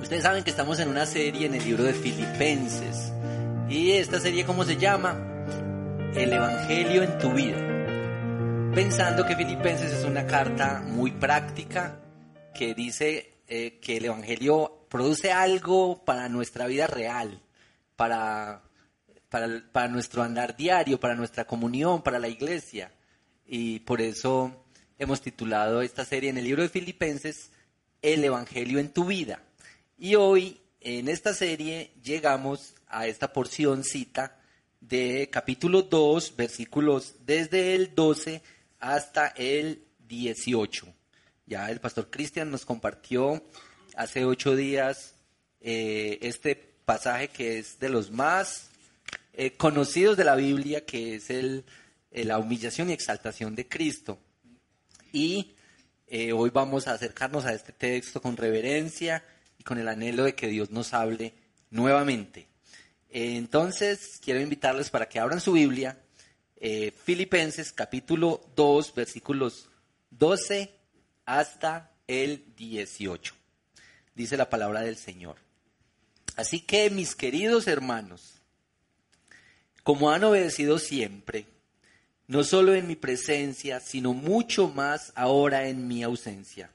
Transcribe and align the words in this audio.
Ustedes 0.00 0.22
saben 0.22 0.42
que 0.42 0.50
estamos 0.50 0.80
en 0.80 0.88
una 0.88 1.04
serie 1.04 1.46
en 1.46 1.54
el 1.54 1.62
libro 1.62 1.84
de 1.84 1.92
Filipenses. 1.92 3.12
Y 3.68 3.92
esta 3.92 4.18
serie, 4.18 4.46
¿cómo 4.46 4.64
se 4.64 4.76
llama? 4.76 5.12
El 6.14 6.32
Evangelio 6.32 7.02
en 7.02 7.18
tu 7.18 7.30
vida. 7.32 7.58
Pensando 8.74 9.26
que 9.26 9.36
Filipenses 9.36 9.92
es 9.92 10.04
una 10.04 10.26
carta 10.26 10.82
muy 10.84 11.12
práctica 11.12 12.00
que 12.54 12.74
dice 12.74 13.42
eh, 13.46 13.78
que 13.78 13.98
el 13.98 14.06
Evangelio 14.06 14.86
produce 14.88 15.32
algo 15.32 16.02
para 16.02 16.30
nuestra 16.30 16.66
vida 16.66 16.86
real, 16.86 17.42
para, 17.94 18.62
para, 19.28 19.62
para 19.70 19.88
nuestro 19.88 20.22
andar 20.22 20.56
diario, 20.56 20.98
para 20.98 21.14
nuestra 21.14 21.44
comunión, 21.44 22.02
para 22.02 22.18
la 22.18 22.28
iglesia. 22.28 22.90
Y 23.46 23.80
por 23.80 24.00
eso 24.00 24.64
hemos 24.98 25.20
titulado 25.20 25.82
esta 25.82 26.06
serie 26.06 26.30
en 26.30 26.38
el 26.38 26.44
libro 26.44 26.62
de 26.62 26.70
Filipenses, 26.70 27.52
El 28.00 28.24
Evangelio 28.24 28.78
en 28.78 28.88
tu 28.94 29.04
vida. 29.04 29.42
Y 30.02 30.14
hoy, 30.14 30.58
en 30.80 31.08
esta 31.08 31.34
serie, 31.34 31.92
llegamos 32.02 32.72
a 32.88 33.06
esta 33.06 33.34
porción 33.34 33.84
cita 33.84 34.40
de 34.80 35.28
capítulo 35.30 35.82
2, 35.82 36.36
versículos 36.36 37.16
desde 37.26 37.74
el 37.74 37.94
12 37.94 38.40
hasta 38.78 39.26
el 39.36 39.84
18. 40.08 40.86
Ya 41.44 41.70
el 41.70 41.80
pastor 41.80 42.08
Cristian 42.08 42.50
nos 42.50 42.64
compartió 42.64 43.44
hace 43.94 44.24
ocho 44.24 44.56
días 44.56 45.16
eh, 45.60 46.18
este 46.22 46.56
pasaje 46.86 47.28
que 47.28 47.58
es 47.58 47.78
de 47.78 47.90
los 47.90 48.10
más 48.10 48.70
eh, 49.34 49.52
conocidos 49.58 50.16
de 50.16 50.24
la 50.24 50.34
Biblia, 50.34 50.86
que 50.86 51.16
es 51.16 51.28
el, 51.28 51.66
eh, 52.10 52.24
la 52.24 52.38
humillación 52.38 52.88
y 52.88 52.94
exaltación 52.94 53.54
de 53.54 53.68
Cristo. 53.68 54.18
Y 55.12 55.56
hoy 56.34 56.48
vamos 56.48 56.88
a 56.88 56.94
acercarnos 56.94 57.44
a 57.44 57.52
este 57.52 57.72
texto 57.72 58.22
con 58.22 58.38
reverencia 58.38 59.22
y 59.60 59.62
con 59.62 59.76
el 59.76 59.88
anhelo 59.88 60.24
de 60.24 60.34
que 60.34 60.48
Dios 60.48 60.70
nos 60.70 60.94
hable 60.94 61.34
nuevamente. 61.68 62.48
entonces, 63.10 64.18
quiero 64.24 64.40
invitarles 64.40 64.88
para 64.88 65.06
que 65.06 65.20
abran 65.20 65.38
su 65.38 65.52
Biblia, 65.52 66.00
eh, 66.56 66.94
Filipenses 67.04 67.70
capítulo 67.70 68.40
2, 68.56 68.94
versículos 68.94 69.68
12 70.12 70.70
hasta 71.26 71.92
el 72.06 72.42
18. 72.56 73.34
Dice 74.14 74.38
la 74.38 74.48
palabra 74.48 74.80
del 74.80 74.96
Señor. 74.96 75.36
Así 76.36 76.60
que, 76.60 76.88
mis 76.88 77.14
queridos 77.14 77.66
hermanos, 77.66 78.40
como 79.82 80.10
han 80.10 80.24
obedecido 80.24 80.78
siempre, 80.78 81.44
no 82.28 82.44
solo 82.44 82.74
en 82.74 82.86
mi 82.86 82.96
presencia, 82.96 83.78
sino 83.80 84.14
mucho 84.14 84.68
más 84.68 85.12
ahora 85.16 85.68
en 85.68 85.86
mi 85.86 86.02
ausencia 86.02 86.70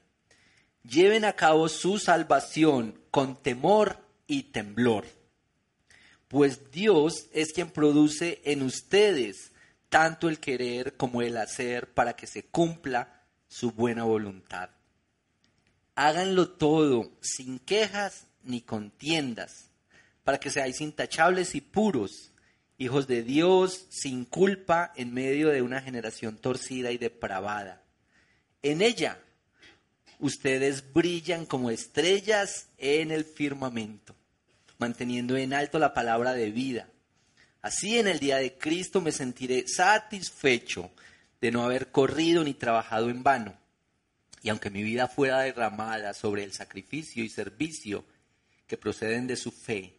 lleven 0.88 1.24
a 1.24 1.34
cabo 1.34 1.68
su 1.68 1.98
salvación 1.98 3.00
con 3.10 3.42
temor 3.42 3.98
y 4.26 4.44
temblor. 4.44 5.06
Pues 6.28 6.70
Dios 6.70 7.28
es 7.32 7.52
quien 7.52 7.70
produce 7.70 8.40
en 8.44 8.62
ustedes 8.62 9.52
tanto 9.88 10.28
el 10.28 10.40
querer 10.40 10.96
como 10.96 11.22
el 11.22 11.36
hacer 11.36 11.92
para 11.94 12.14
que 12.14 12.26
se 12.26 12.44
cumpla 12.44 13.22
su 13.48 13.72
buena 13.72 14.04
voluntad. 14.04 14.70
Háganlo 15.94 16.50
todo 16.50 17.12
sin 17.20 17.58
quejas 17.58 18.26
ni 18.42 18.60
contiendas, 18.60 19.70
para 20.24 20.38
que 20.38 20.50
seáis 20.50 20.80
intachables 20.80 21.54
y 21.54 21.60
puros, 21.60 22.32
hijos 22.78 23.06
de 23.06 23.22
Dios 23.22 23.86
sin 23.90 24.24
culpa 24.24 24.92
en 24.96 25.14
medio 25.14 25.48
de 25.48 25.62
una 25.62 25.80
generación 25.80 26.36
torcida 26.36 26.90
y 26.90 26.98
depravada. 26.98 27.82
En 28.62 28.82
ella 28.82 29.20
ustedes 30.18 30.92
brillan 30.92 31.46
como 31.46 31.70
estrellas 31.70 32.68
en 32.78 33.10
el 33.10 33.24
firmamento, 33.24 34.14
manteniendo 34.78 35.36
en 35.36 35.52
alto 35.52 35.78
la 35.78 35.94
palabra 35.94 36.34
de 36.34 36.50
vida. 36.50 36.88
Así 37.62 37.98
en 37.98 38.06
el 38.08 38.18
día 38.18 38.36
de 38.36 38.56
Cristo 38.56 39.00
me 39.00 39.12
sentiré 39.12 39.66
satisfecho 39.66 40.90
de 41.40 41.50
no 41.50 41.64
haber 41.64 41.90
corrido 41.90 42.44
ni 42.44 42.54
trabajado 42.54 43.10
en 43.10 43.22
vano. 43.22 43.56
Y 44.42 44.48
aunque 44.48 44.70
mi 44.70 44.82
vida 44.82 45.08
fuera 45.08 45.40
derramada 45.40 46.14
sobre 46.14 46.44
el 46.44 46.52
sacrificio 46.52 47.24
y 47.24 47.28
servicio 47.28 48.04
que 48.66 48.76
proceden 48.76 49.26
de 49.26 49.36
su 49.36 49.50
fe, 49.50 49.96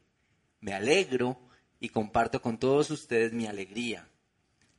me 0.62 0.74
alegro 0.74 1.40
y 1.80 1.90
comparto 1.90 2.42
con 2.42 2.58
todos 2.58 2.90
ustedes 2.90 3.34
mi 3.34 3.46
alegría. 3.46 4.08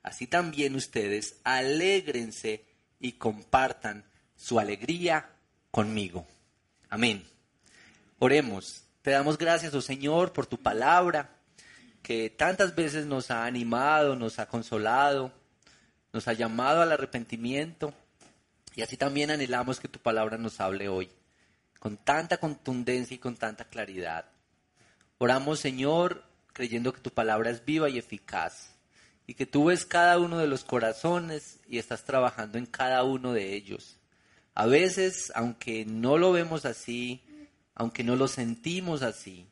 Así 0.02 0.26
también 0.26 0.74
ustedes 0.74 1.36
alégrense 1.44 2.64
y 2.98 3.12
compartan 3.12 4.07
su 4.38 4.58
alegría 4.58 5.28
conmigo. 5.70 6.26
Amén. 6.88 7.22
Oremos. 8.18 8.84
Te 9.02 9.10
damos 9.10 9.36
gracias, 9.36 9.74
oh 9.74 9.82
Señor, 9.82 10.32
por 10.32 10.46
tu 10.46 10.58
palabra, 10.58 11.30
que 12.02 12.30
tantas 12.30 12.74
veces 12.74 13.06
nos 13.06 13.30
ha 13.30 13.44
animado, 13.44 14.16
nos 14.16 14.38
ha 14.38 14.46
consolado, 14.46 15.32
nos 16.12 16.28
ha 16.28 16.32
llamado 16.32 16.80
al 16.82 16.92
arrepentimiento. 16.92 17.92
Y 18.74 18.82
así 18.82 18.96
también 18.96 19.30
anhelamos 19.30 19.80
que 19.80 19.88
tu 19.88 19.98
palabra 19.98 20.38
nos 20.38 20.60
hable 20.60 20.88
hoy, 20.88 21.10
con 21.78 21.96
tanta 21.96 22.38
contundencia 22.38 23.14
y 23.14 23.18
con 23.18 23.36
tanta 23.36 23.64
claridad. 23.64 24.26
Oramos, 25.18 25.58
Señor, 25.58 26.24
creyendo 26.52 26.92
que 26.92 27.00
tu 27.00 27.10
palabra 27.10 27.50
es 27.50 27.64
viva 27.64 27.88
y 27.88 27.98
eficaz, 27.98 28.74
y 29.26 29.34
que 29.34 29.46
tú 29.46 29.66
ves 29.66 29.84
cada 29.84 30.18
uno 30.18 30.38
de 30.38 30.46
los 30.46 30.64
corazones 30.64 31.60
y 31.66 31.78
estás 31.78 32.04
trabajando 32.04 32.56
en 32.58 32.66
cada 32.66 33.02
uno 33.02 33.32
de 33.32 33.54
ellos. 33.54 33.97
A 34.58 34.66
veces, 34.66 35.30
aunque 35.36 35.84
no 35.84 36.18
lo 36.18 36.32
vemos 36.32 36.64
así, 36.64 37.22
aunque 37.76 38.02
no 38.02 38.16
lo 38.16 38.26
sentimos 38.26 39.02
así, 39.02 39.46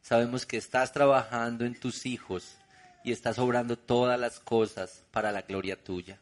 sabemos 0.00 0.46
que 0.46 0.56
estás 0.56 0.92
trabajando 0.92 1.66
en 1.66 1.78
tus 1.78 2.06
hijos 2.06 2.56
y 3.04 3.12
estás 3.12 3.38
obrando 3.38 3.76
todas 3.76 4.18
las 4.18 4.40
cosas 4.40 5.04
para 5.10 5.30
la 5.30 5.42
gloria 5.42 5.76
tuya. 5.76 6.18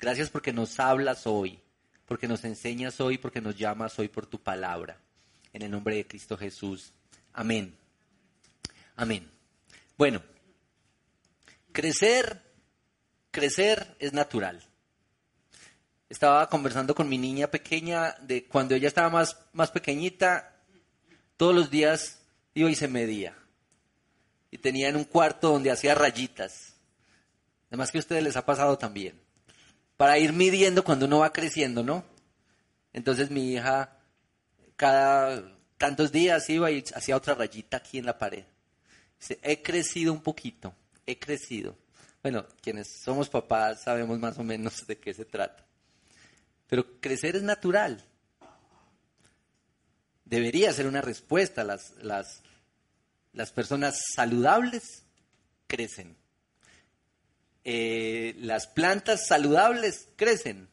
Gracias 0.00 0.30
porque 0.30 0.50
nos 0.50 0.80
hablas 0.80 1.26
hoy, 1.26 1.60
porque 2.06 2.26
nos 2.26 2.42
enseñas 2.44 3.02
hoy, 3.02 3.18
porque 3.18 3.42
nos 3.42 3.54
llamas 3.54 3.98
hoy 3.98 4.08
por 4.08 4.24
tu 4.24 4.40
palabra. 4.40 4.96
En 5.52 5.60
el 5.60 5.70
nombre 5.70 5.96
de 5.96 6.06
Cristo 6.06 6.38
Jesús. 6.38 6.94
Amén. 7.34 7.76
Amén. 8.96 9.30
Bueno, 9.98 10.22
crecer, 11.72 12.40
crecer 13.30 13.94
es 13.98 14.14
natural 14.14 14.67
estaba 16.08 16.48
conversando 16.48 16.94
con 16.94 17.08
mi 17.08 17.18
niña 17.18 17.48
pequeña 17.48 18.14
de 18.22 18.46
cuando 18.46 18.74
ella 18.74 18.88
estaba 18.88 19.10
más, 19.10 19.36
más 19.52 19.70
pequeñita, 19.70 20.56
todos 21.36 21.54
los 21.54 21.70
días 21.70 22.20
iba 22.54 22.70
y 22.70 22.74
se 22.74 22.88
medía. 22.88 23.36
Y 24.50 24.58
tenía 24.58 24.88
en 24.88 24.96
un 24.96 25.04
cuarto 25.04 25.50
donde 25.50 25.70
hacía 25.70 25.94
rayitas. 25.94 26.74
Además 27.68 27.90
que 27.90 27.98
a 27.98 28.00
ustedes 28.00 28.22
les 28.22 28.36
ha 28.36 28.46
pasado 28.46 28.78
también. 28.78 29.20
Para 29.96 30.18
ir 30.18 30.32
midiendo 30.32 30.82
cuando 30.82 31.06
uno 31.06 31.18
va 31.18 31.32
creciendo, 31.32 31.82
¿no? 31.82 32.04
Entonces 32.92 33.30
mi 33.30 33.52
hija 33.52 33.98
cada 34.76 35.42
tantos 35.76 36.10
días 36.10 36.48
iba 36.50 36.70
y 36.70 36.82
hacía 36.94 37.16
otra 37.16 37.34
rayita 37.34 37.76
aquí 37.76 37.98
en 37.98 38.06
la 38.06 38.18
pared. 38.18 38.44
Dice, 39.18 39.38
he 39.42 39.62
crecido 39.62 40.12
un 40.12 40.22
poquito, 40.22 40.74
he 41.06 41.18
crecido. 41.18 41.76
Bueno, 42.22 42.46
quienes 42.62 42.88
somos 42.88 43.28
papás 43.28 43.82
sabemos 43.82 44.18
más 44.18 44.38
o 44.38 44.44
menos 44.44 44.86
de 44.86 44.98
qué 44.98 45.12
se 45.12 45.24
trata. 45.24 45.67
Pero 46.68 47.00
crecer 47.00 47.36
es 47.36 47.42
natural. 47.42 48.04
Debería 50.24 50.72
ser 50.72 50.86
una 50.86 51.00
respuesta. 51.00 51.64
Las, 51.64 51.94
las, 52.02 52.42
las 53.32 53.50
personas 53.50 53.98
saludables 54.14 55.04
crecen. 55.66 56.16
Eh, 57.64 58.34
las 58.38 58.66
plantas 58.66 59.26
saludables 59.26 60.08
crecen. 60.16 60.68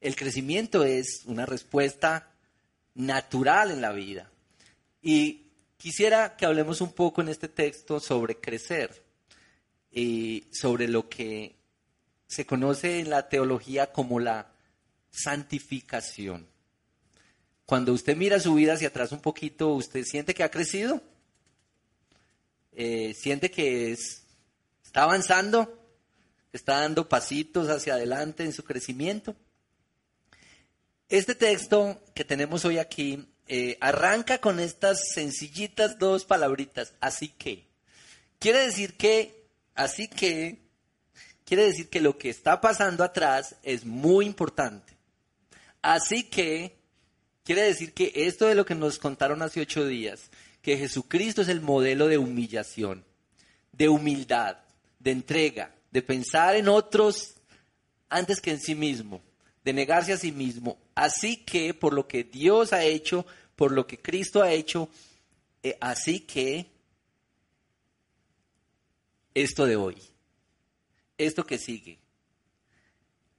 El 0.00 0.14
crecimiento 0.14 0.84
es 0.84 1.22
una 1.26 1.44
respuesta 1.46 2.32
natural 2.94 3.70
en 3.72 3.80
la 3.80 3.92
vida. 3.92 4.30
Y 5.02 5.46
quisiera 5.76 6.36
que 6.36 6.46
hablemos 6.46 6.80
un 6.80 6.92
poco 6.92 7.20
en 7.20 7.28
este 7.28 7.48
texto 7.48 7.98
sobre 7.98 8.36
crecer 8.36 9.02
y 9.90 10.46
sobre 10.52 10.86
lo 10.86 11.08
que 11.08 11.56
se 12.26 12.46
conoce 12.46 13.00
en 13.00 13.10
la 13.10 13.28
teología 13.28 13.92
como 13.92 14.20
la 14.20 14.52
santificación. 15.10 16.48
Cuando 17.64 17.92
usted 17.92 18.16
mira 18.16 18.40
su 18.40 18.54
vida 18.54 18.74
hacia 18.74 18.88
atrás 18.88 19.12
un 19.12 19.20
poquito, 19.20 19.74
¿usted 19.74 20.04
siente 20.04 20.34
que 20.34 20.42
ha 20.42 20.50
crecido? 20.50 21.02
Eh, 22.72 23.14
¿Siente 23.14 23.50
que 23.50 23.92
está 23.92 25.02
avanzando? 25.02 25.78
¿Está 26.52 26.80
dando 26.80 27.08
pasitos 27.08 27.68
hacia 27.68 27.94
adelante 27.94 28.44
en 28.44 28.52
su 28.52 28.64
crecimiento? 28.64 29.36
Este 31.08 31.34
texto 31.34 32.02
que 32.14 32.24
tenemos 32.24 32.64
hoy 32.64 32.78
aquí 32.78 33.26
eh, 33.46 33.78
arranca 33.80 34.38
con 34.38 34.60
estas 34.60 35.10
sencillitas 35.14 35.98
dos 35.98 36.26
palabritas, 36.26 36.92
así 37.00 37.28
que. 37.28 37.66
Quiere 38.38 38.60
decir 38.66 38.96
que, 38.98 39.46
así 39.74 40.06
que, 40.06 40.58
quiere 41.46 41.64
decir 41.64 41.88
que 41.88 42.02
lo 42.02 42.18
que 42.18 42.28
está 42.28 42.60
pasando 42.60 43.04
atrás 43.04 43.56
es 43.62 43.86
muy 43.86 44.26
importante. 44.26 44.97
Así 45.88 46.24
que, 46.24 46.76
quiere 47.42 47.62
decir 47.62 47.94
que 47.94 48.12
esto 48.14 48.44
de 48.44 48.54
lo 48.54 48.66
que 48.66 48.74
nos 48.74 48.98
contaron 48.98 49.40
hace 49.40 49.62
ocho 49.62 49.86
días, 49.86 50.30
que 50.60 50.76
Jesucristo 50.76 51.40
es 51.40 51.48
el 51.48 51.62
modelo 51.62 52.08
de 52.08 52.18
humillación, 52.18 53.06
de 53.72 53.88
humildad, 53.88 54.58
de 54.98 55.12
entrega, 55.12 55.74
de 55.90 56.02
pensar 56.02 56.56
en 56.56 56.68
otros 56.68 57.36
antes 58.10 58.42
que 58.42 58.50
en 58.50 58.60
sí 58.60 58.74
mismo, 58.74 59.22
de 59.64 59.72
negarse 59.72 60.12
a 60.12 60.18
sí 60.18 60.30
mismo. 60.30 60.76
Así 60.94 61.38
que 61.38 61.72
por 61.72 61.94
lo 61.94 62.06
que 62.06 62.22
Dios 62.22 62.74
ha 62.74 62.84
hecho, 62.84 63.24
por 63.56 63.72
lo 63.72 63.86
que 63.86 63.96
Cristo 63.96 64.42
ha 64.42 64.52
hecho, 64.52 64.90
eh, 65.62 65.78
así 65.80 66.20
que 66.20 66.70
esto 69.32 69.64
de 69.64 69.76
hoy, 69.76 69.96
esto 71.16 71.46
que 71.46 71.56
sigue. 71.56 71.98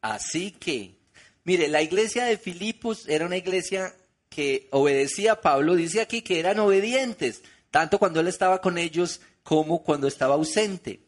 Así 0.02 0.50
que, 0.50 0.99
mire, 1.44 1.68
la 1.68 1.82
iglesia 1.82 2.26
de 2.26 2.38
Filipos 2.38 3.08
era 3.08 3.26
una 3.26 3.38
iglesia 3.38 3.96
que 4.30 4.68
obedecía 4.72 5.42
Pablo, 5.42 5.76
dice 5.76 6.02
aquí 6.02 6.22
que 6.22 6.40
eran 6.40 6.60
obedientes, 6.60 7.42
tanto 7.72 8.00
cuando 8.00 8.20
él 8.20 8.28
estaba 8.28 8.62
con 8.62 8.78
ellos 8.78 9.22
como 9.44 9.84
cuando 9.84 10.08
estaba 10.08 10.36
ausente. 10.36 11.02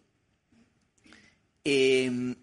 Eh, 1.63 2.35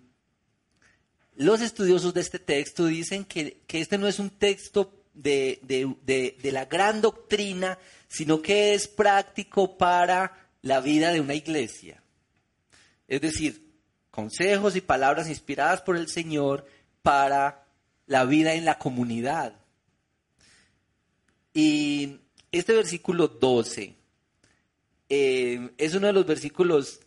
los 1.39 1.61
estudiosos 1.61 2.13
de 2.15 2.21
este 2.21 2.41
texto 2.41 2.87
dicen 2.87 3.25
que, 3.25 3.63
este 3.69 3.97
no 3.97 4.09
es 4.09 4.19
un 4.19 4.31
texto 4.31 4.93
de, 5.15 5.61
de, 5.63 6.53
la 6.53 6.65
gran 6.65 7.01
doctrina, 7.01 7.79
sino 8.09 8.43
que 8.43 8.75
es 8.75 8.89
práctico 8.89 9.79
para 9.79 10.51
la 10.63 10.81
vida 10.81 11.13
de 11.13 11.21
una 11.21 11.35
iglesia. 11.35 12.03
Es 13.07 13.21
decir, 13.21 13.73
consejos 14.11 14.75
y 14.75 14.81
palabras 14.81 15.29
inspiradas 15.29 15.81
por 15.83 15.97
el 15.97 16.09
Señor 16.09 16.67
para 17.03 17.68
la 18.09 18.25
vida 18.25 18.55
en 18.55 18.65
la 18.65 18.79
comunidad. 18.79 19.55
Y 21.55 22.19
este 22.51 22.73
versículo 22.73 23.29
12 23.29 23.95
eh, 25.09 25.71
es 25.79 25.95
uno 25.95 26.09
de 26.09 26.13
los 26.13 26.27
versículos 26.27 27.01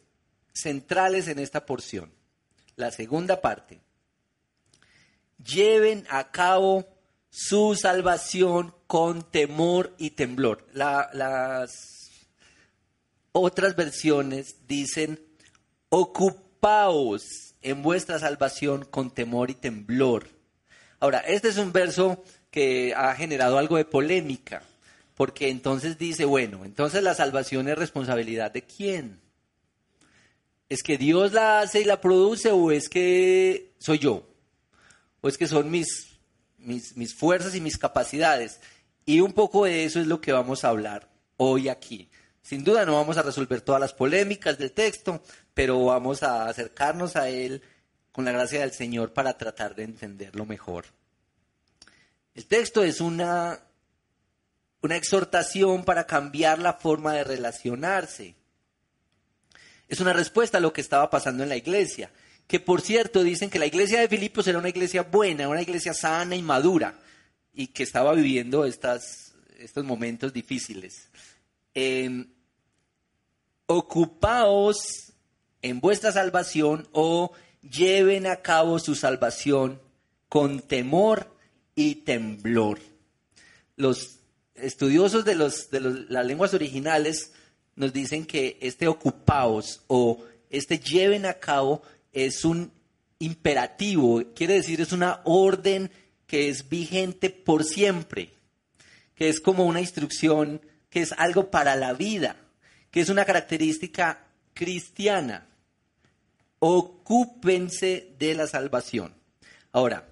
centrales 0.54 1.28
en 1.28 1.40
esta 1.40 1.66
porción, 1.66 2.12
la 2.78 2.92
segunda 2.92 3.42
parte 3.42 3.82
lleven 5.44 6.06
a 6.10 6.32
cabo 6.32 6.88
su 7.30 7.76
salvación 7.76 8.74
con 8.88 9.24
temor 9.24 9.94
y 9.98 10.12
temblor. 10.12 10.68
las 10.74 11.72
otras 13.34 13.76
versiones 13.78 14.68
dicen, 14.68 15.20
ocupaos 15.90 17.24
en 17.62 17.82
vuestra 17.82 18.20
salvación 18.20 18.86
con 18.86 19.12
temor 19.12 19.50
y 19.50 19.56
temblor. 19.56 20.28
Ahora, 21.02 21.20
este 21.20 21.50
es 21.50 21.58
un 21.58 21.74
verso 21.74 22.24
que 22.50 22.94
ha 22.96 23.14
generado 23.16 23.58
algo 23.58 23.76
de 23.76 23.84
polémica, 23.84 24.64
porque 25.16 25.50
entonces 25.50 25.98
dice, 25.98 26.24
bueno, 26.24 26.64
entonces 26.64 27.04
la 27.04 27.14
salvación 27.14 27.68
es 27.68 27.78
responsabilidad 27.78 28.52
de 28.52 28.62
quién? 28.62 29.20
¿Es 30.70 30.82
que 30.82 30.98
Dios 30.98 31.34
la 31.34 31.60
hace 31.60 31.82
y 31.82 31.84
la 31.84 32.00
produce 32.00 32.52
o 32.52 32.72
es 32.72 32.88
que 32.88 33.74
soy 33.78 34.00
yo? 34.00 34.32
o 35.22 35.28
es 35.28 35.38
que 35.38 35.48
son 35.48 35.70
mis, 35.70 36.20
mis, 36.58 37.14
fuerzas 37.14 37.56
y 37.56 37.62
mis 37.62 37.78
capacidades. 37.78 38.60
Y 39.06 39.22
un 39.22 39.34
poco 39.34 39.66
de 39.66 39.86
eso 39.86 40.00
es 40.00 40.08
lo 40.08 40.20
que 40.20 40.34
vamos 40.34 40.64
a 40.64 40.70
hablar 40.70 41.10
hoy 41.38 41.70
aquí. 41.70 42.10
Sin 42.42 42.64
duda 42.64 42.86
no 42.86 42.96
vamos 42.96 43.18
a 43.18 43.22
resolver 43.22 43.62
todas 43.62 43.80
las 43.80 43.94
polémicas 43.94 44.58
del 44.58 44.72
texto, 44.72 45.22
pero 45.54 45.86
vamos 45.86 46.24
a 46.24 46.48
acercarnos 46.48 47.16
a 47.16 47.30
él 47.30 47.62
con 48.12 48.26
la 48.26 48.32
gracia 48.32 48.62
del 48.62 48.72
Señor 48.72 49.14
para 49.14 49.38
tratar 49.38 49.76
de 49.76 49.84
entenderlo 49.84 50.46
mejor. 50.46 50.86
El 52.34 52.46
texto 52.46 52.84
es 52.84 53.02
una, 53.02 53.60
una 54.82 54.96
exhortación 54.96 55.84
para 55.84 56.06
cambiar 56.06 56.60
la 56.60 56.74
forma 56.74 57.14
de 57.14 57.24
relacionarse. 57.24 58.36
Es 59.88 60.00
una 60.00 60.14
respuesta 60.14 60.58
a 60.58 60.62
lo 60.62 60.72
que 60.72 60.82
estaba 60.82 61.10
pasando 61.10 61.44
en 61.44 61.50
la 61.50 61.58
iglesia 61.58 62.12
que 62.52 62.60
por 62.60 62.82
cierto 62.82 63.24
dicen 63.24 63.50
que 63.50 63.60
la 63.60 63.66
iglesia 63.66 64.02
de 64.02 64.10
Filipos 64.10 64.46
era 64.46 64.60
una 64.60 64.68
iglesia 64.68 65.04
buena, 65.04 65.48
una 65.48 65.62
iglesia 65.62 65.94
sana 65.94 66.36
y 66.36 66.42
madura, 66.42 67.00
y 67.54 67.68
que 67.68 67.84
estaba 67.84 68.12
viviendo 68.12 68.66
estas, 68.66 69.36
estos 69.58 69.86
momentos 69.86 70.34
difíciles. 70.34 71.08
Em, 71.74 72.28
ocupaos 73.68 75.14
en 75.62 75.80
vuestra 75.80 76.12
salvación 76.12 76.90
o 76.92 77.32
lleven 77.62 78.28
a 78.28 78.38
cabo 78.38 78.80
su 78.80 78.96
salvación 78.96 79.80
con 80.30 80.62
temor 80.62 81.36
y 81.76 81.96
temblor. 81.96 82.80
Los 83.76 84.20
estudiosos 84.56 85.26
de, 85.26 85.36
los, 85.36 85.70
de 85.70 85.80
las 85.82 86.26
lenguas 86.26 86.54
originales 86.54 87.34
nos 87.76 87.94
dicen 87.94 88.26
que 88.26 88.58
este 88.62 88.88
ocupaos 88.88 89.82
o 89.88 90.24
este 90.50 90.80
lleven 90.80 91.26
a 91.26 91.36
cabo 91.36 91.82
es 92.12 92.46
un 92.46 92.72
imperativo, 93.20 94.24
quiere 94.36 94.56
decir 94.56 94.82
es 94.82 94.92
una 94.92 95.22
orden 95.24 95.92
que 96.26 96.50
es 96.50 96.68
vigente 96.70 97.30
por 97.30 97.64
siempre, 97.64 98.34
que 99.16 99.30
es 99.30 99.40
como 99.40 99.66
una 99.66 99.82
instrucción, 99.82 100.62
que 100.90 101.02
es 101.02 101.14
algo 101.14 101.52
para 101.52 101.76
la 101.76 101.94
vida, 101.94 102.36
que 102.90 103.02
es 103.02 103.10
una 103.10 103.26
característica 103.26 104.28
cristiana. 104.54 105.48
Ocúpense 106.64 108.14
de 108.20 108.36
la 108.36 108.46
salvación. 108.46 109.16
Ahora, 109.72 110.08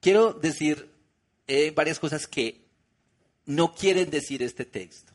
quiero 0.00 0.34
decir 0.34 0.88
eh, 1.48 1.72
varias 1.74 1.98
cosas 1.98 2.28
que 2.28 2.64
no 3.44 3.74
quieren 3.74 4.08
decir 4.08 4.40
este 4.40 4.64
texto. 4.64 5.12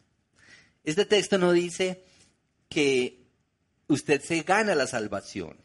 Este 0.84 1.06
texto 1.06 1.38
no 1.38 1.54
dice 1.54 2.04
que 2.68 3.26
usted 3.88 4.22
se 4.22 4.42
gana 4.42 4.76
la 4.76 4.86
salvación, 4.86 5.56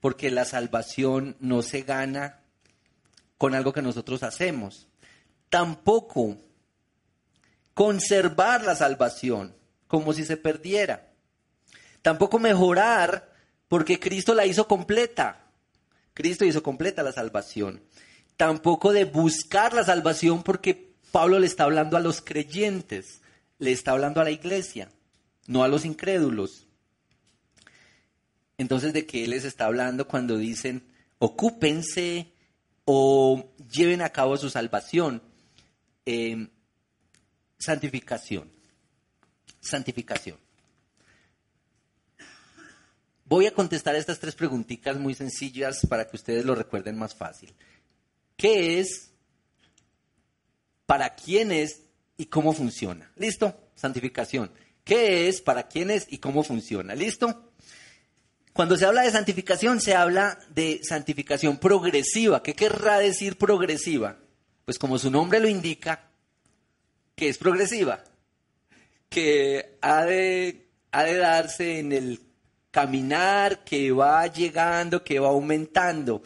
porque 0.00 0.32
la 0.32 0.44
salvación 0.44 1.36
no 1.38 1.62
se 1.62 1.82
gana 1.82 2.40
con 3.38 3.54
algo 3.54 3.72
que 3.72 3.82
nosotros 3.82 4.24
hacemos. 4.24 4.88
Tampoco 5.48 6.36
conservar 7.74 8.64
la 8.64 8.74
salvación 8.74 9.54
como 9.86 10.12
si 10.12 10.24
se 10.24 10.36
perdiera. 10.36 11.11
Tampoco 12.02 12.38
mejorar 12.38 13.32
porque 13.68 13.98
Cristo 13.98 14.34
la 14.34 14.44
hizo 14.44 14.68
completa. 14.68 15.46
Cristo 16.14 16.44
hizo 16.44 16.62
completa 16.62 17.02
la 17.02 17.12
salvación. 17.12 17.80
Tampoco 18.36 18.92
de 18.92 19.04
buscar 19.04 19.72
la 19.72 19.84
salvación 19.84 20.42
porque 20.42 20.92
Pablo 21.12 21.38
le 21.38 21.46
está 21.46 21.64
hablando 21.64 21.96
a 21.96 22.00
los 22.00 22.20
creyentes, 22.20 23.20
le 23.58 23.72
está 23.72 23.92
hablando 23.92 24.20
a 24.20 24.24
la 24.24 24.30
iglesia, 24.30 24.90
no 25.46 25.62
a 25.62 25.68
los 25.68 25.84
incrédulos. 25.84 26.66
Entonces, 28.58 28.92
¿de 28.92 29.06
qué 29.06 29.26
les 29.26 29.44
está 29.44 29.66
hablando 29.66 30.08
cuando 30.08 30.36
dicen 30.36 30.84
ocúpense 31.18 32.32
o 32.84 33.52
lleven 33.70 34.02
a 34.02 34.10
cabo 34.10 34.36
su 34.36 34.50
salvación? 34.50 35.22
Em, 36.04 36.48
santificación. 37.58 38.50
Santificación. 39.60 40.38
Voy 43.32 43.46
a 43.46 43.54
contestar 43.54 43.96
estas 43.96 44.18
tres 44.18 44.34
preguntitas 44.34 44.98
muy 44.98 45.14
sencillas 45.14 45.86
para 45.88 46.06
que 46.06 46.16
ustedes 46.16 46.44
lo 46.44 46.54
recuerden 46.54 46.98
más 46.98 47.14
fácil. 47.14 47.50
¿Qué 48.36 48.78
es? 48.78 49.10
¿Para 50.84 51.14
quién 51.14 51.50
es? 51.50 51.80
¿Y 52.18 52.26
cómo 52.26 52.52
funciona? 52.52 53.10
¿Listo? 53.16 53.58
Santificación. 53.74 54.52
¿Qué 54.84 55.28
es? 55.28 55.40
¿Para 55.40 55.66
quién 55.66 55.90
es? 55.90 56.08
¿Y 56.10 56.18
cómo 56.18 56.44
funciona? 56.44 56.94
¿Listo? 56.94 57.54
Cuando 58.52 58.76
se 58.76 58.84
habla 58.84 59.00
de 59.00 59.12
santificación, 59.12 59.80
se 59.80 59.94
habla 59.94 60.38
de 60.50 60.80
santificación 60.86 61.56
progresiva. 61.56 62.42
¿Qué 62.42 62.52
querrá 62.52 62.98
decir 62.98 63.38
progresiva? 63.38 64.18
Pues 64.66 64.78
como 64.78 64.98
su 64.98 65.10
nombre 65.10 65.40
lo 65.40 65.48
indica, 65.48 66.10
que 67.14 67.30
es 67.30 67.38
progresiva, 67.38 68.04
que 69.08 69.78
ha 69.80 70.04
de, 70.04 70.68
ha 70.90 71.04
de 71.04 71.16
darse 71.16 71.78
en 71.78 71.92
el 71.92 72.31
caminar, 72.72 73.62
que 73.62 73.92
va 73.92 74.26
llegando, 74.26 75.04
que 75.04 75.20
va 75.20 75.28
aumentando. 75.28 76.22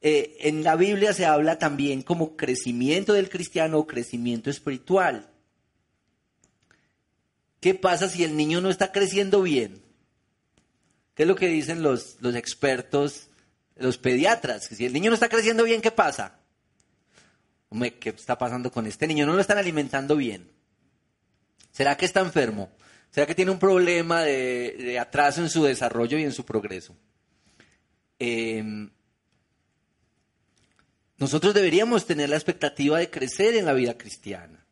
eh, 0.00 0.36
en 0.42 0.62
la 0.62 0.76
Biblia 0.76 1.12
se 1.12 1.26
habla 1.26 1.58
también 1.58 2.02
como 2.02 2.36
crecimiento 2.36 3.12
del 3.14 3.28
cristiano 3.28 3.78
o 3.80 3.86
crecimiento 3.88 4.48
espiritual. 4.48 5.28
¿Qué 7.60 7.74
pasa 7.74 8.08
si 8.08 8.22
el 8.22 8.36
niño 8.36 8.60
no 8.60 8.70
está 8.70 8.92
creciendo 8.92 9.42
bien? 9.42 9.82
¿Qué 11.16 11.24
es 11.24 11.28
lo 11.28 11.34
que 11.34 11.48
dicen 11.48 11.82
los, 11.82 12.18
los 12.20 12.36
expertos, 12.36 13.26
los 13.74 13.98
pediatras? 13.98 14.66
Si 14.66 14.86
el 14.86 14.92
niño 14.92 15.10
no 15.10 15.14
está 15.14 15.28
creciendo 15.28 15.64
bien, 15.64 15.80
¿qué 15.82 15.90
pasa? 15.90 16.38
Hombre, 17.70 17.94
¿qué 17.98 18.10
está 18.10 18.38
pasando 18.38 18.70
con 18.70 18.86
este 18.86 19.08
niño? 19.08 19.26
No 19.26 19.32
lo 19.32 19.40
están 19.40 19.58
alimentando 19.58 20.14
bien. 20.14 20.48
¿Será 21.72 21.96
que 21.96 22.06
está 22.06 22.20
enfermo? 22.20 22.70
¿Será 23.18 23.26
que 23.26 23.34
tiene 23.34 23.50
un 23.50 23.58
problema 23.58 24.22
de, 24.22 24.96
atraso 24.96 25.42
en 25.42 25.50
su 25.50 25.64
desarrollo 25.64 26.16
y 26.18 26.22
en 26.22 26.30
su 26.30 26.44
progreso? 26.44 26.94
Em, 28.16 28.88
nosotros 31.16 31.52
deberíamos 31.52 32.06
tener 32.06 32.28
la 32.28 32.36
expectativa 32.36 32.96
de 32.96 33.10
crecer 33.10 33.56
en 33.56 33.64
la 33.64 33.72
vida 33.72 33.98
cristiana. 33.98 34.64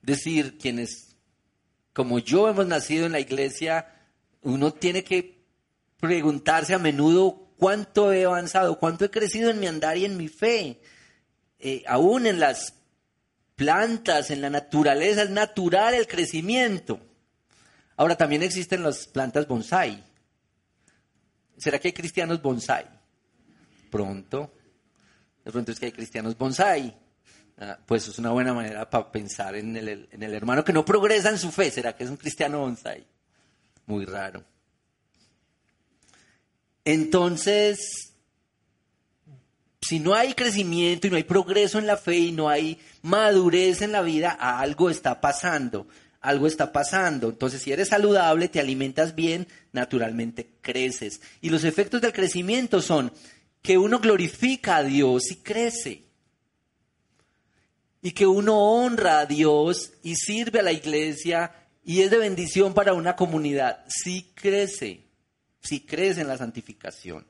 Decir, 0.00 0.56
quienes 0.56 1.14
como 1.92 2.20
yo 2.20 2.48
hemos 2.48 2.66
nacido 2.66 3.04
en 3.04 3.12
la 3.12 3.20
iglesia, 3.20 4.00
uno 4.40 4.72
tiene 4.72 5.04
que 5.04 5.44
preguntarse 6.00 6.72
a 6.72 6.78
menudo 6.78 7.52
cuánto 7.58 8.14
he 8.14 8.24
avanzado, 8.24 8.78
cuánto 8.78 9.04
he 9.04 9.10
crecido 9.10 9.50
en 9.50 9.60
mi 9.60 9.66
andar 9.66 9.98
y 9.98 10.06
en 10.06 10.16
mi 10.16 10.28
fe. 10.28 10.80
Eh, 11.58 11.84
aún 11.86 12.26
en 12.26 12.40
las 12.40 12.76
plantas, 13.56 14.30
en 14.30 14.40
la 14.40 14.48
naturaleza, 14.48 15.24
es 15.24 15.28
natural 15.28 15.92
el 15.92 16.06
crecimiento. 16.06 17.11
Ahora 17.96 18.16
también 18.16 18.42
existen 18.42 18.82
las 18.82 19.06
plantas 19.06 19.46
bonsai. 19.46 20.02
¿Será 21.56 21.78
que 21.78 21.88
hay 21.88 21.92
cristianos 21.92 22.40
bonsai? 22.40 22.86
Pronto. 23.90 24.52
De 25.44 25.52
pronto 25.52 25.72
es 25.72 25.78
que 25.78 25.86
hay 25.86 25.92
cristianos 25.92 26.36
bonsai. 26.36 26.96
Ah, 27.58 27.78
pues 27.86 28.08
es 28.08 28.18
una 28.18 28.30
buena 28.30 28.54
manera 28.54 28.88
para 28.88 29.12
pensar 29.12 29.54
en 29.54 29.76
el, 29.76 30.08
en 30.10 30.22
el 30.22 30.34
hermano 30.34 30.64
que 30.64 30.72
no 30.72 30.84
progresa 30.84 31.28
en 31.28 31.38
su 31.38 31.52
fe. 31.52 31.70
¿Será 31.70 31.94
que 31.94 32.04
es 32.04 32.10
un 32.10 32.16
cristiano 32.16 32.60
bonsai? 32.60 33.06
Muy 33.86 34.04
raro. 34.04 34.42
Entonces, 36.84 38.12
si 39.80 40.00
no 40.00 40.14
hay 40.14 40.34
crecimiento 40.34 41.06
y 41.06 41.10
no 41.10 41.16
hay 41.16 41.24
progreso 41.24 41.78
en 41.78 41.86
la 41.86 41.96
fe 41.96 42.16
y 42.16 42.32
no 42.32 42.48
hay 42.48 42.80
madurez 43.02 43.82
en 43.82 43.92
la 43.92 44.02
vida, 44.02 44.30
algo 44.30 44.90
está 44.90 45.20
pasando. 45.20 45.86
Algo 46.22 46.46
está 46.46 46.72
pasando. 46.72 47.28
Entonces, 47.28 47.60
si 47.60 47.72
eres 47.72 47.88
saludable, 47.88 48.48
te 48.48 48.60
alimentas 48.60 49.14
bien, 49.14 49.46
naturalmente 49.72 50.48
creces. 50.62 51.20
Y 51.40 51.50
los 51.50 51.64
efectos 51.64 52.00
del 52.00 52.12
crecimiento 52.12 52.80
son 52.80 53.12
que 53.60 53.76
uno 53.76 53.98
glorifica 53.98 54.76
a 54.76 54.82
Dios 54.82 55.30
y 55.30 55.36
crece 55.36 56.04
y 58.02 58.10
que 58.10 58.26
uno 58.26 58.58
honra 58.58 59.20
a 59.20 59.26
Dios 59.26 59.92
y 60.02 60.16
sirve 60.16 60.58
a 60.58 60.64
la 60.64 60.72
iglesia 60.72 61.52
y 61.84 62.02
es 62.02 62.10
de 62.10 62.18
bendición 62.18 62.74
para 62.74 62.94
una 62.94 63.16
comunidad, 63.16 63.84
si 63.88 64.32
crece, 64.34 65.04
si 65.60 65.80
crece 65.80 66.20
en 66.20 66.28
la 66.28 66.36
santificación. 66.36 67.24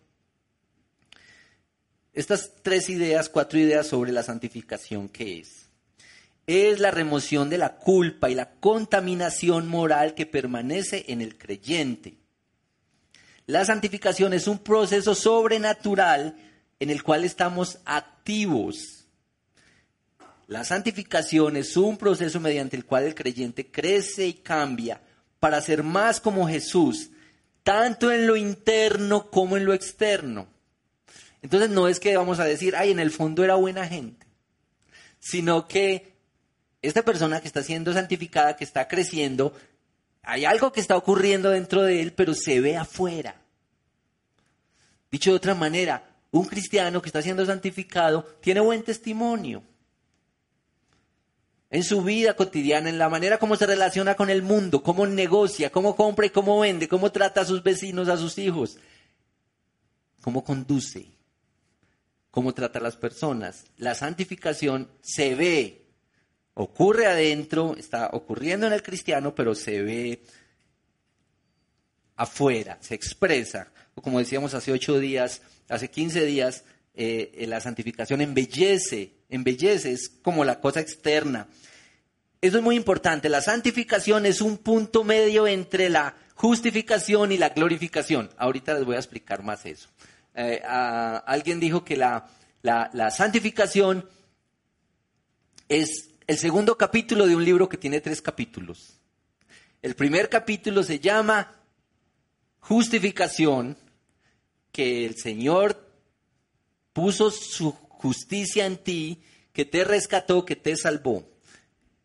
Estas 2.15 2.53
tres 2.63 2.89
ideas, 2.89 3.29
cuatro 3.29 3.59
ideas 3.59 3.87
sobre 3.87 4.13
la 4.13 4.23
santificación, 4.23 5.09
¿qué 5.09 5.41
es? 5.41 5.69
Es 6.47 6.81
la 6.81 6.91
remoción 6.91 7.51
de 7.51 7.59
la 7.59 7.77
culpa 7.77 8.31
y 8.31 8.35
la 8.35 8.51
contaminación 8.51 9.69
moral 9.69 10.15
que 10.15 10.27
permanece 10.27 11.05
en 11.09 11.21
el 11.21 11.39
creyente. 11.39 12.19
La 13.47 13.65
santificación 13.65 14.33
es 14.33 14.47
un 14.47 14.59
proceso 14.59 15.15
sobrenatural 15.15 16.37
en 16.81 16.91
el 16.91 17.03
cual 17.03 17.25
estamos 17.25 17.79
activos 17.85 19.03
la 20.53 20.65
santificación 20.65 21.57
es 21.57 21.79
un 21.79 21.97
proceso 21.97 22.39
mediante 22.39 22.77
el 22.77 22.85
cual 22.85 23.05
el 23.05 23.15
creyente 23.15 23.71
crece 23.71 24.27
y 24.27 24.35
cambia 24.35 25.01
para 25.41 25.59
ser 25.63 25.83
más 25.83 26.21
como 26.21 26.47
Jesús, 26.47 27.09
tanto 27.63 28.13
en 28.13 28.27
lo 28.27 28.37
interno 28.37 29.31
como 29.31 29.57
en 29.57 29.65
lo 29.65 29.73
externo. 29.73 30.47
Entonces 31.41 31.71
no 31.71 31.89
es 31.89 31.99
que 31.99 32.15
vamos 32.19 32.39
a 32.39 32.45
decir, 32.45 32.77
ay, 32.77 32.91
en 32.91 33.01
el 33.01 33.11
fondo 33.11 33.43
era 33.43 33.55
buena 33.55 33.87
gente, 33.87 34.27
sino 35.21 35.67
que 35.67 36.12
esta 36.83 37.03
persona 37.03 37.41
que 37.41 37.47
está 37.47 37.63
siendo 37.63 37.93
santificada, 37.93 38.57
que 38.57 38.65
está 38.65 38.89
creciendo, 38.89 39.55
hay 40.23 40.45
algo 40.45 40.73
que 40.73 40.81
está 40.81 40.97
ocurriendo 40.97 41.51
dentro 41.51 41.83
de 41.83 42.03
él, 42.03 42.13
pero 42.13 42.35
se 42.35 42.61
ve 42.61 42.77
afuera. 42.77 43.37
Dicho 45.11 45.31
de 45.31 45.37
otra 45.37 45.55
manera, 45.55 46.05
un 46.31 46.47
cristiano 46.47 47.01
que 47.01 47.09
está 47.09 47.23
siendo 47.23 47.47
santificado 47.47 48.25
tiene 48.41 48.61
buen 48.61 48.83
testimonio 48.83 49.63
en 51.73 51.85
su 51.85 52.03
vida 52.03 52.37
cotidiana, 52.37 52.91
en 52.91 52.99
la 52.99 53.09
manera 53.09 53.39
como 53.39 53.57
se 53.57 53.67
relaciona 53.67 54.15
con 54.15 54.29
el 54.29 54.43
mundo, 54.43 54.83
cómo 54.83 55.07
negocia, 55.07 55.73
cómo 55.73 55.97
compra 55.97 56.27
y 56.27 56.31
cómo 56.31 56.61
vende, 56.61 56.87
cómo 56.87 57.11
trata 57.11 57.41
a 57.41 57.45
sus 57.47 57.63
vecinos, 57.63 58.09
a 58.09 58.19
sus 58.19 58.37
hijos, 58.37 58.77
cómo 60.21 60.45
conduce, 60.45 61.07
cómo 62.31 62.53
trata 62.53 62.79
a 62.79 62.83
las 62.83 62.97
personas. 62.97 63.65
La 63.79 63.95
santificación 63.95 64.89
se 65.01 65.35
ve, 65.35 65.82
ocurre 66.55 67.07
adentro, 67.07 67.77
está 67.77 68.11
ocurriendo 68.13 68.67
en 68.67 68.73
el 68.73 68.83
cristiano, 68.83 69.35
pero 69.35 69.55
se 69.55 69.83
ve 69.83 70.23
afuera, 72.17 72.79
se 72.81 72.95
expresa. 72.95 73.73
Como 73.95 74.19
decíamos 74.19 74.55
hace 74.55 74.73
ocho 74.73 74.99
días, 74.99 75.43
hace 75.69 75.91
quince 75.91 76.25
días, 76.25 76.65
eh, 76.95 77.45
la 77.49 77.61
santificación 77.61 78.21
embellece, 78.21 79.13
embellece, 79.29 79.93
es 79.93 80.09
como 80.09 80.45
la 80.45 80.61
cosa 80.61 80.81
externa. 80.81 81.49
Eso 82.41 82.59
es 82.59 82.63
muy 82.63 82.77
importante. 82.77 83.29
La 83.29 83.41
santificación 83.41 84.27
es 84.27 84.41
un 84.41 84.59
punto 84.59 85.05
medio 85.05 85.47
entre 85.47 85.89
la 85.89 86.17
justificación 86.35 87.33
y 87.33 87.39
la 87.39 87.51
glorificación. 87.51 88.31
Ahorita 88.37 88.75
les 88.75 88.85
voy 88.85 88.97
a 88.97 88.99
explicar 88.99 89.43
más 89.43 89.65
eso. 89.65 89.89
Eh, 90.35 90.61
alguien 90.65 91.61
dijo 91.61 91.85
que 91.85 91.97
la, 91.97 92.29
la 92.63 93.11
santificación 93.11 94.09
es 95.69 96.12
el 96.33 96.39
segundo 96.39 96.79
capítulo 96.79 97.27
de 97.27 97.37
un 97.37 97.45
libro 97.45 97.69
que 97.69 97.77
tiene 97.77 98.01
tres 98.01 98.23
capítulos. 98.23 98.99
El 99.83 99.95
primer 99.95 100.31
capítulo 100.31 100.83
se 100.83 100.99
llama 100.99 101.61
justificación, 102.61 103.77
que 104.73 105.05
el 105.05 105.17
Señor 105.17 105.93
puso 106.95 107.31
su 107.31 107.73
justicia 107.73 108.65
en 108.65 108.79
ti, 108.79 109.21
que 109.53 109.67
te 109.67 109.85
rescató, 109.85 110.47
que 110.47 110.57
te 110.57 110.75
salvó. 110.75 111.29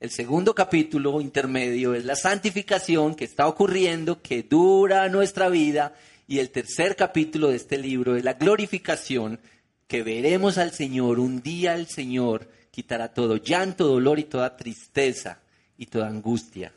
El 0.01 0.12
segundo 0.12 0.53
capítulo 0.53 1.22
intermedio 1.22 1.96
es 1.96 2.03
la 2.03 2.17
santificación 2.17 3.15
que 3.15 3.24
está 3.24 3.48
ocurriendo, 3.48 4.22
que 4.22 4.43
dura 4.43 5.07
nuestra 5.07 5.48
vida. 5.48 5.96
Y 6.27 6.39
el 6.39 6.50
tercer 6.50 6.98
capítulo 6.98 7.48
de 7.48 7.55
este 7.55 7.77
libro 7.77 8.17
es 8.17 8.25
la 8.25 8.34
glorificación, 8.34 9.39
que 9.88 10.03
veremos 10.03 10.57
al 10.57 10.74
Señor. 10.74 11.17
Un 11.22 11.41
día 11.41 11.75
el 11.75 11.88
Señor 11.88 12.57
quitará 12.77 13.12
todo 13.12 13.38
llanto, 13.38 13.88
dolor 13.88 14.19
y 14.19 14.25
toda 14.25 14.55
tristeza 14.55 15.41
y 15.79 15.88
toda 15.88 16.10
angustia. 16.10 16.72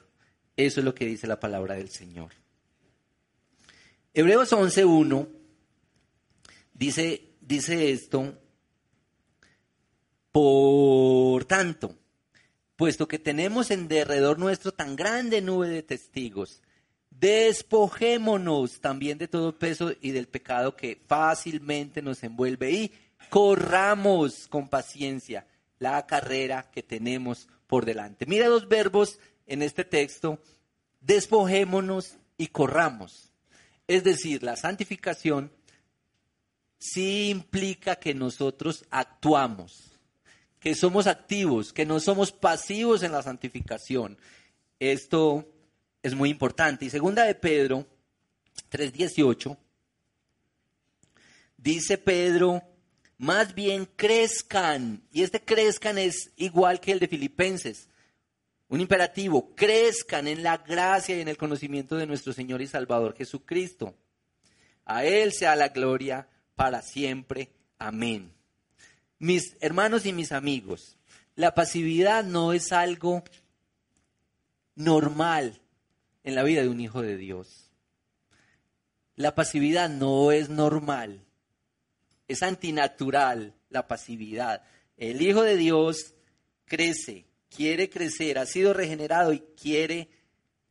Eso 0.57 0.80
es 0.80 0.85
lo 0.87 0.95
que 0.95 1.04
dice 1.04 1.26
la 1.26 1.38
palabra 1.38 1.75
del 1.75 1.90
Señor. 1.90 2.33
Hebreos 4.14 4.50
11.1 4.50 5.28
dice, 6.73 7.35
dice 7.42 7.92
esto. 7.92 8.33
Por 10.33 11.45
tanto, 11.45 11.95
puesto 12.76 13.07
que 13.07 13.19
tenemos 13.19 13.71
en 13.71 13.87
derredor 13.87 14.38
nuestro 14.38 14.73
tan 14.73 14.97
grande 14.97 15.42
nube 15.42 15.69
de 15.69 15.83
testigos, 15.83 16.62
despojémonos 17.11 18.80
también 18.80 19.19
de 19.19 19.28
todo 19.28 19.59
peso 19.59 19.92
y 20.00 20.12
del 20.12 20.28
pecado 20.28 20.75
que 20.75 20.99
fácilmente 21.07 22.00
nos 22.00 22.23
envuelve 22.23 22.71
y 22.71 22.92
corramos 23.28 24.49
con 24.49 24.66
paciencia 24.66 25.47
la 25.81 26.07
carrera 26.07 26.71
que 26.71 26.85
tenemos 26.85 27.49
por 27.67 27.85
delante. 27.85 28.27
Mira 28.27 28.47
dos 28.47 28.69
verbos 28.69 29.19
en 29.47 29.63
este 29.63 29.85
texto, 29.85 30.41
despojémonos 31.01 32.17
y 32.39 32.47
corramos. 32.47 33.33
Es 33.89 34.05
decir, 34.05 34.45
la 34.45 34.55
santificación 34.55 35.51
sí 36.79 37.31
implica 37.31 37.97
que 37.97 38.15
nosotros 38.15 38.85
actuamos 38.91 39.91
que 40.61 40.75
somos 40.75 41.07
activos, 41.07 41.73
que 41.73 41.87
no 41.87 41.99
somos 41.99 42.31
pasivos 42.31 43.03
en 43.03 43.13
la 43.13 43.23
santificación. 43.23 44.19
Esto 44.79 45.49
es 46.03 46.15
muy 46.15 46.29
importante. 46.29 46.85
Y 46.85 46.91
segunda 46.91 47.25
de 47.25 47.35
Pedro 47.35 47.87
3:18 48.71 49.57
dice 51.57 51.99
Pedro, 51.99 52.63
más 53.21 53.55
bien 53.55 53.87
crezcan. 53.97 55.03
Y 55.12 55.23
este 55.23 55.45
crezcan 55.45 55.99
es 55.99 56.33
igual 56.37 56.81
que 56.81 56.93
el 56.93 56.99
de 56.99 57.07
Filipenses. 57.07 57.87
Un 58.69 58.81
imperativo, 58.81 59.55
crezcan 59.55 60.27
en 60.27 60.43
la 60.43 60.57
gracia 60.57 61.17
y 61.17 61.21
en 61.21 61.29
el 61.29 61.37
conocimiento 61.37 61.97
de 61.97 62.07
nuestro 62.07 62.33
Señor 62.33 62.62
y 62.62 62.67
Salvador 62.67 63.15
Jesucristo. 63.15 63.95
A 64.87 65.05
Él 65.05 65.35
sea 65.35 65.55
la 65.55 65.69
gloria 65.69 66.29
para 66.55 66.81
siempre. 66.81 67.50
Amén. 67.79 68.33
Mis 69.19 69.55
hermanos 69.61 70.07
y 70.07 70.15
mis 70.15 70.33
amigos, 70.33 70.97
la 71.35 71.55
pasividad 71.55 72.25
no 72.25 72.55
es 72.55 72.73
algo 72.73 73.23
normal 74.77 75.61
en 76.25 76.35
la 76.35 76.43
vida 76.43 76.62
de 76.62 76.71
un 76.71 76.81
hijo 76.81 77.03
de 77.03 77.19
Dios. 77.19 77.71
La 79.15 79.35
pasividad 79.35 79.91
no 79.91 80.33
es 80.33 80.49
normal, 80.49 81.27
es 82.31 82.45
antinatural 82.45 83.57
la 83.71 83.89
pasividad. 83.89 84.63
El 84.97 85.21
hijo 85.21 85.43
de 85.43 85.57
Dios 85.57 86.15
crece, 86.65 87.27
quiere 87.49 87.91
crecer, 87.91 88.39
ha 88.39 88.47
sido 88.47 88.73
regenerado 88.73 89.33
y 89.33 89.41
quiere 89.61 90.09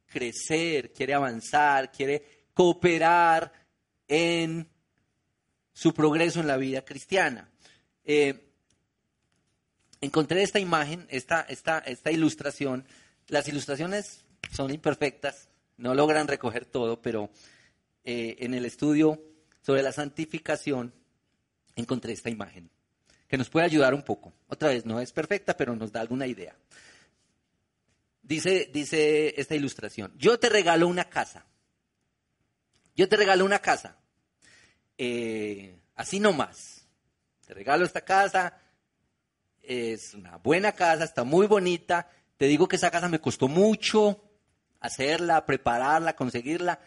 crecer, 0.06 0.94
quiere 0.94 1.13
avanzar, 1.13 1.92
quiere 1.92 2.46
cooperar 2.54 3.51
en 4.08 4.70
su 5.74 5.94
progreso 5.94 6.39
en 6.39 6.48
la 6.48 6.56
vida 6.56 6.86
cristiana. 6.86 7.51
Eh, 8.06 8.54
encontré 10.00 10.42
esta 10.42 10.60
imagen, 10.60 11.08
esta, 11.10 11.42
esta, 11.42 11.80
esta 11.80 12.10
ilustración. 12.10 12.86
Las 13.28 13.50
ilustraciones 13.50 14.24
son 14.54 14.72
imperfectas, 14.72 15.50
no 15.75 15.94
logran 15.94 16.30
recoger 16.30 16.63
todo, 16.63 17.01
pero 17.01 17.30
eh, 18.06 18.38
en 18.39 18.54
el 18.54 18.63
estudio 18.63 19.22
sobre 19.62 19.84
la 19.84 19.92
santificación 19.92 20.94
encontré 21.79 22.13
esta 22.13 22.29
imagen 22.29 22.69
que 23.27 23.38
nos 23.38 23.50
puede 23.50 23.65
ayudar 23.67 23.93
un 23.93 24.01
poco. 24.01 24.33
Otra 24.48 24.69
vez, 24.69 24.86
no 24.86 25.00
es 25.00 25.12
perfecta, 25.12 25.55
pero 25.55 25.75
nos 25.75 25.91
da 25.91 26.01
alguna 26.01 26.25
idea. 26.25 26.55
Dice, 28.24 28.69
dice 28.74 29.39
esta 29.39 29.55
ilustración, 29.55 30.12
yo 30.17 30.39
te 30.39 30.50
regalo 30.50 30.88
una 30.88 31.05
casa. 31.05 31.45
Yo 32.95 33.07
te 33.07 33.15
regalo 33.15 33.45
una 33.45 33.59
casa. 33.59 33.98
Eh, 34.98 35.79
así 35.95 36.19
nomás. 36.19 36.86
Te 37.45 37.53
regalo 37.53 37.86
esta 37.86 38.01
casa. 38.01 38.57
Es 39.62 40.13
una 40.15 40.38
buena 40.38 40.71
casa, 40.71 41.03
está 41.03 41.24
muy 41.24 41.48
bonita. 41.48 42.09
Te 42.38 42.45
digo 42.45 42.67
que 42.67 42.77
esa 42.77 42.91
casa 42.91 43.07
me 43.09 43.21
costó 43.21 43.48
mucho 43.48 44.24
hacerla, 44.79 45.45
prepararla, 45.45 46.15
conseguirla. 46.15 46.79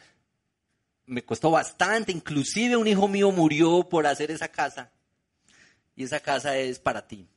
Me 1.06 1.25
costó 1.25 1.50
bastante. 1.50 2.12
Inclusive 2.12 2.76
un 2.76 2.87
hijo 2.87 3.09
mío 3.09 3.30
murió 3.30 3.88
por 3.88 4.06
hacer 4.06 4.30
esa 4.30 4.49
casa 4.49 4.90
y 5.97 6.04
esa 6.04 6.21
casa 6.21 6.56
es 6.56 6.78
para 6.78 7.06
ti. 7.06 7.28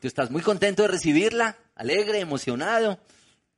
Tú 0.00 0.08
estás 0.08 0.30
muy 0.30 0.42
contento 0.42 0.82
de 0.82 0.88
recibirla, 0.88 1.58
alegre, 1.74 2.20
emocionado, 2.20 2.98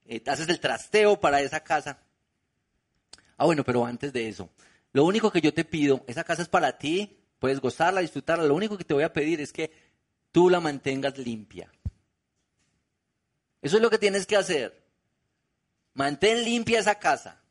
eh, 0.07 0.23
haces 0.27 0.49
el 0.49 0.59
trasteo 0.59 1.21
para 1.21 1.41
esa 1.41 1.61
casa. 1.61 1.99
Ah, 3.37 3.45
bueno, 3.45 3.63
pero 3.65 3.87
antes 3.87 4.13
de 4.13 4.29
eso, 4.29 4.51
lo 4.93 5.05
único 5.05 5.31
que 5.31 5.41
yo 5.41 5.55
te 5.55 5.65
pido, 5.65 6.05
esa 6.09 6.25
casa 6.25 6.43
es 6.43 6.49
para 6.49 6.79
ti, 6.79 7.17
puedes 7.39 7.61
gozarla, 7.61 8.01
disfrutarla, 8.01 8.45
lo 8.45 8.55
único 8.55 8.77
que 8.77 8.85
te 8.85 8.95
voy 8.95 9.05
a 9.05 9.13
pedir 9.13 9.41
es 9.41 9.53
que 9.53 9.71
tú 10.33 10.51
la 10.51 10.59
mantengas 10.59 11.17
limpia. 11.19 11.73
Eso 13.61 13.77
es 13.77 13.83
lo 13.83 13.91
que 13.91 13.99
tienes 13.99 14.27
que 14.27 14.37
hacer. 14.37 14.83
Mantén 15.95 16.45
limpia 16.45 16.81
esa 16.81 16.97
casa. 16.97 17.42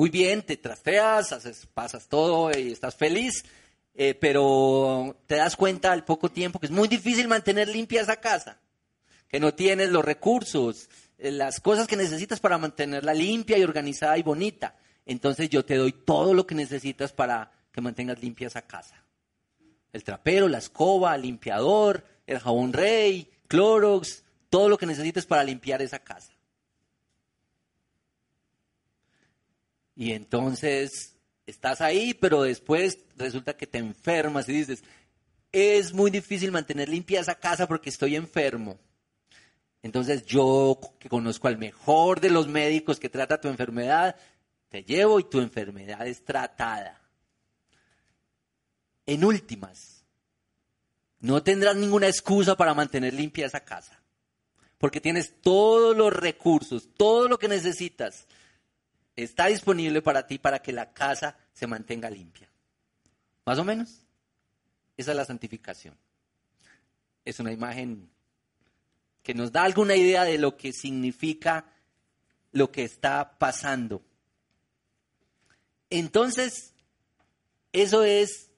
Muy 0.00 0.08
bien, 0.08 0.40
te 0.40 0.56
trasteas, 0.56 1.30
haces, 1.30 1.66
pasas 1.74 2.08
todo 2.08 2.50
y 2.58 2.72
estás 2.72 2.94
feliz, 2.94 3.44
eh, 3.92 4.14
pero 4.14 5.14
te 5.26 5.34
das 5.34 5.56
cuenta 5.56 5.92
al 5.92 6.06
poco 6.06 6.30
tiempo 6.30 6.58
que 6.58 6.68
es 6.68 6.72
muy 6.72 6.88
difícil 6.88 7.28
mantener 7.28 7.68
limpia 7.68 8.00
esa 8.00 8.16
casa, 8.16 8.58
que 9.28 9.38
no 9.38 9.52
tienes 9.52 9.90
los 9.90 10.02
recursos, 10.02 10.88
eh, 11.18 11.30
las 11.30 11.60
cosas 11.60 11.86
que 11.86 11.98
necesitas 11.98 12.40
para 12.40 12.56
mantenerla 12.56 13.12
limpia 13.12 13.58
y 13.58 13.62
organizada 13.62 14.16
y 14.16 14.22
bonita. 14.22 14.74
Entonces 15.04 15.50
yo 15.50 15.66
te 15.66 15.76
doy 15.76 15.92
todo 15.92 16.32
lo 16.32 16.46
que 16.46 16.54
necesitas 16.54 17.12
para 17.12 17.52
que 17.70 17.82
mantengas 17.82 18.22
limpia 18.22 18.46
esa 18.46 18.62
casa. 18.62 19.04
El 19.92 20.02
trapero, 20.02 20.48
la 20.48 20.56
escoba, 20.56 21.14
el 21.14 21.20
limpiador, 21.20 22.06
el 22.26 22.38
jabón 22.38 22.72
rey, 22.72 23.30
Clorox, 23.48 24.24
todo 24.48 24.70
lo 24.70 24.78
que 24.78 24.86
necesites 24.86 25.26
para 25.26 25.44
limpiar 25.44 25.82
esa 25.82 25.98
casa. 25.98 26.39
Y 29.94 30.12
entonces 30.12 31.16
estás 31.46 31.80
ahí, 31.80 32.14
pero 32.14 32.42
después 32.42 32.98
resulta 33.16 33.56
que 33.56 33.66
te 33.66 33.78
enfermas 33.78 34.48
y 34.48 34.52
dices, 34.52 34.84
es 35.52 35.92
muy 35.92 36.10
difícil 36.10 36.52
mantener 36.52 36.88
limpia 36.88 37.20
esa 37.20 37.34
casa 37.34 37.66
porque 37.66 37.90
estoy 37.90 38.16
enfermo. 38.16 38.78
Entonces 39.82 40.24
yo, 40.24 40.78
que 40.98 41.08
conozco 41.08 41.48
al 41.48 41.58
mejor 41.58 42.20
de 42.20 42.30
los 42.30 42.48
médicos 42.48 43.00
que 43.00 43.08
trata 43.08 43.40
tu 43.40 43.48
enfermedad, 43.48 44.16
te 44.68 44.84
llevo 44.84 45.18
y 45.18 45.24
tu 45.24 45.40
enfermedad 45.40 46.06
es 46.06 46.24
tratada. 46.24 47.00
En 49.06 49.24
últimas, 49.24 50.04
no 51.18 51.42
tendrás 51.42 51.76
ninguna 51.76 52.08
excusa 52.08 52.56
para 52.56 52.74
mantener 52.74 53.14
limpia 53.14 53.46
esa 53.46 53.64
casa, 53.64 54.00
porque 54.78 55.00
tienes 55.00 55.40
todos 55.40 55.96
los 55.96 56.12
recursos, 56.12 56.88
todo 56.96 57.26
lo 57.26 57.38
que 57.38 57.48
necesitas 57.48 58.26
está 59.22 59.46
disponible 59.46 60.02
para 60.02 60.26
ti 60.26 60.38
para 60.38 60.60
que 60.60 60.72
la 60.72 60.92
casa 60.92 61.36
se 61.52 61.66
mantenga 61.66 62.10
limpia. 62.10 62.48
¿Más 63.44 63.58
o 63.58 63.64
menos? 63.64 64.02
Esa 64.96 65.12
es 65.12 65.16
la 65.16 65.24
santificación. 65.24 65.96
Es 67.24 67.40
una 67.40 67.52
imagen 67.52 68.10
que 69.22 69.34
nos 69.34 69.52
da 69.52 69.64
alguna 69.64 69.96
idea 69.96 70.24
de 70.24 70.38
lo 70.38 70.56
que 70.56 70.72
significa 70.72 71.66
lo 72.52 72.70
que 72.70 72.84
está 72.84 73.38
pasando. 73.38 74.02
Entonces, 75.90 76.74
eso 77.72 78.04
es, 78.04 78.50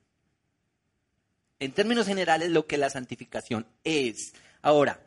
en 1.58 1.72
términos 1.72 2.06
generales, 2.06 2.50
lo 2.50 2.66
que 2.66 2.78
la 2.78 2.90
santificación 2.90 3.66
es. 3.84 4.34
Ahora, 4.60 5.00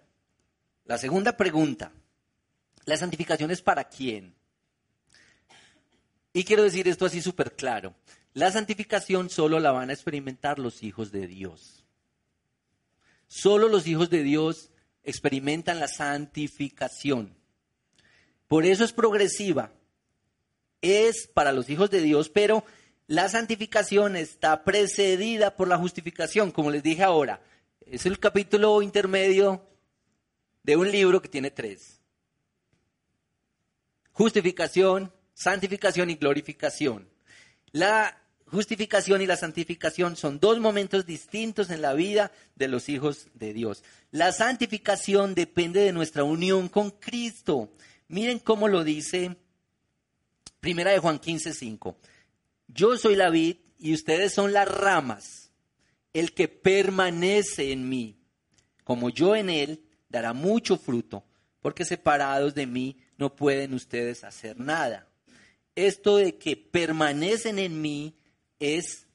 la 0.86 0.98
segunda 0.98 1.38
pregunta, 1.38 1.92
¿la 2.86 2.98
santificación 2.98 3.52
es 3.52 3.62
para 3.62 3.86
quién? 3.86 4.36
Y 6.36 6.44
quiero 6.44 6.64
decir 6.64 6.86
esto 6.90 7.06
así 7.06 7.22
súper 7.22 7.56
claro. 7.56 7.96
La 8.34 8.52
santificación 8.52 9.30
solo 9.30 9.62
la 9.62 9.72
van 9.72 9.90
a 9.90 9.94
experimentar 9.94 10.60
los 10.60 10.84
hijos 10.84 11.14
de 11.14 11.28
Dios. 11.28 11.86
Solo 13.26 13.70
los 13.70 13.88
hijos 13.88 14.10
de 14.10 14.22
Dios 14.22 14.70
experimentan 15.04 15.80
la 15.80 15.88
santificación. 15.88 17.38
Por 18.50 18.66
eso 18.66 18.84
es 18.84 18.92
progresiva. 18.92 19.72
Es 20.82 21.30
para 21.34 21.54
los 21.54 21.70
hijos 21.70 21.90
de 21.90 22.02
Dios, 22.02 22.28
pero 22.28 22.66
la 23.08 23.30
santificación 23.30 24.18
está 24.18 24.66
precedida 24.66 25.56
por 25.56 25.70
la 25.70 25.78
justificación, 25.78 26.52
como 26.52 26.70
les 26.70 26.84
dije 26.84 27.04
ahora. 27.04 27.40
Es 27.86 28.06
el 28.06 28.20
capítulo 28.20 28.82
intermedio 28.82 29.66
de 30.64 30.76
un 30.76 30.92
libro 30.92 31.22
que 31.22 31.30
tiene 31.30 31.50
tres. 31.50 32.02
Justificación, 34.12 35.15
santificación 35.36 36.10
y 36.10 36.16
glorificación. 36.16 37.08
La 37.72 38.18
justificación 38.48 39.22
y 39.22 39.28
la 39.28 39.36
santificación 39.36 40.16
son 40.16 40.40
dos 40.40 40.60
momentos 40.60 41.06
distintos 41.06 41.70
en 41.70 41.82
la 41.82 41.94
vida 41.94 42.32
de 42.56 42.68
los 42.68 42.90
hijos 42.90 43.28
de 43.36 43.54
Dios. 43.54 43.84
La 44.12 44.32
santificación 44.32 45.36
depende 45.36 45.82
de 45.82 45.92
nuestra 45.92 46.24
unión 46.24 46.70
con 46.70 46.90
Cristo. 46.92 47.70
Miren 48.08 48.40
cómo 48.40 48.68
lo 48.68 48.84
dice 48.84 49.36
Primera 50.62 50.92
de 50.92 51.00
Juan 51.00 51.20
15, 51.20 51.54
5. 51.54 51.98
Yo 52.68 52.98
soy 52.98 53.16
la 53.16 53.30
vid 53.30 53.58
y 53.78 53.94
ustedes 53.94 54.34
son 54.34 54.54
las 54.54 54.68
ramas. 54.68 55.52
El 56.14 56.34
que 56.34 56.48
permanece 56.48 57.74
en 57.74 57.90
mí, 57.90 58.18
como 58.86 59.10
yo 59.10 59.36
en 59.36 59.50
él, 59.50 59.84
dará 60.08 60.32
mucho 60.32 60.78
fruto, 60.78 61.26
porque 61.62 61.84
separados 61.84 62.56
de 62.56 62.66
mí 62.66 62.98
no 63.18 63.36
pueden 63.36 63.74
ustedes 63.74 64.24
hacer 64.24 64.58
nada 64.58 65.10
esto 65.76 66.18
de 66.18 66.38
que 66.38 66.56
permanecen 66.56 67.60
en 67.60 67.82
mí 67.82 68.16
es 68.60 69.06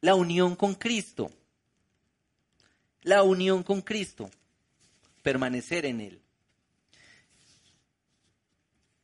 la 0.00 0.14
unión 0.14 0.56
con 0.56 0.74
Cristo. 0.74 1.30
La 3.02 3.22
unión 3.22 3.62
con 3.62 3.80
Cristo. 3.80 4.30
Permanecer 5.22 5.86
en 5.86 6.00
Él. 6.00 6.20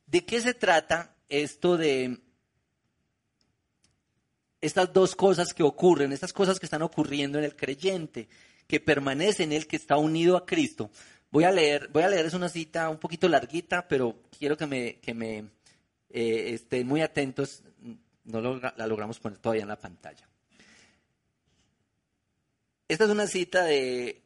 ¿De 0.05 0.25
qué 0.25 0.41
se 0.41 0.53
trata 0.53 1.15
esto 1.29 1.77
de 1.77 2.19
estas 4.59 4.91
dos 4.91 5.15
cosas 5.15 5.53
que 5.53 5.63
ocurren, 5.63 6.11
estas 6.11 6.33
cosas 6.33 6.59
que 6.59 6.65
están 6.65 6.81
ocurriendo 6.81 7.39
en 7.39 7.45
el 7.45 7.55
creyente, 7.55 8.27
que 8.67 8.79
permanece 8.79 9.43
en 9.43 9.53
Él, 9.53 9.67
que 9.67 9.77
está 9.77 9.95
unido 9.95 10.35
a 10.35 10.45
Cristo? 10.45 10.91
Voy 11.31 11.45
a 11.45 11.51
leer, 11.51 11.87
voy 11.93 12.03
a 12.03 12.09
leer, 12.09 12.25
es 12.25 12.33
una 12.33 12.49
cita 12.49 12.89
un 12.89 12.99
poquito 12.99 13.29
larguita, 13.29 13.87
pero 13.87 14.21
quiero 14.37 14.57
que 14.57 14.67
me, 14.67 14.99
que 14.99 15.13
me 15.13 15.49
eh, 16.13 16.53
estén 16.53 16.87
muy 16.87 17.01
atentos, 17.01 17.63
no 18.23 18.41
la 18.41 18.87
logramos 18.87 19.19
poner 19.19 19.39
todavía 19.39 19.63
en 19.63 19.69
la 19.69 19.79
pantalla. 19.79 20.27
Esta 22.91 23.05
es 23.05 23.09
una 23.09 23.25
cita 23.25 23.63
de, 23.63 24.21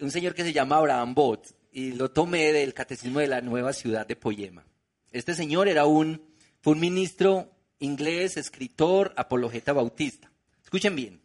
un 0.00 0.10
señor 0.10 0.34
que 0.34 0.42
se 0.42 0.52
llama 0.52 0.78
Abraham 0.78 1.14
Bott 1.14 1.54
y 1.70 1.92
lo 1.92 2.10
tomé 2.10 2.52
del 2.52 2.74
Catecismo 2.74 3.20
de 3.20 3.28
la 3.28 3.40
Nueva 3.40 3.72
Ciudad 3.72 4.04
de 4.04 4.16
Poyema. 4.16 4.64
Este 5.12 5.32
señor 5.32 5.68
era 5.68 5.86
un, 5.86 6.20
fue 6.60 6.72
un 6.72 6.80
ministro 6.80 7.52
inglés, 7.78 8.36
escritor, 8.36 9.14
apologeta 9.16 9.72
bautista. 9.72 10.32
Escuchen 10.64 10.96
bien. 10.96 11.20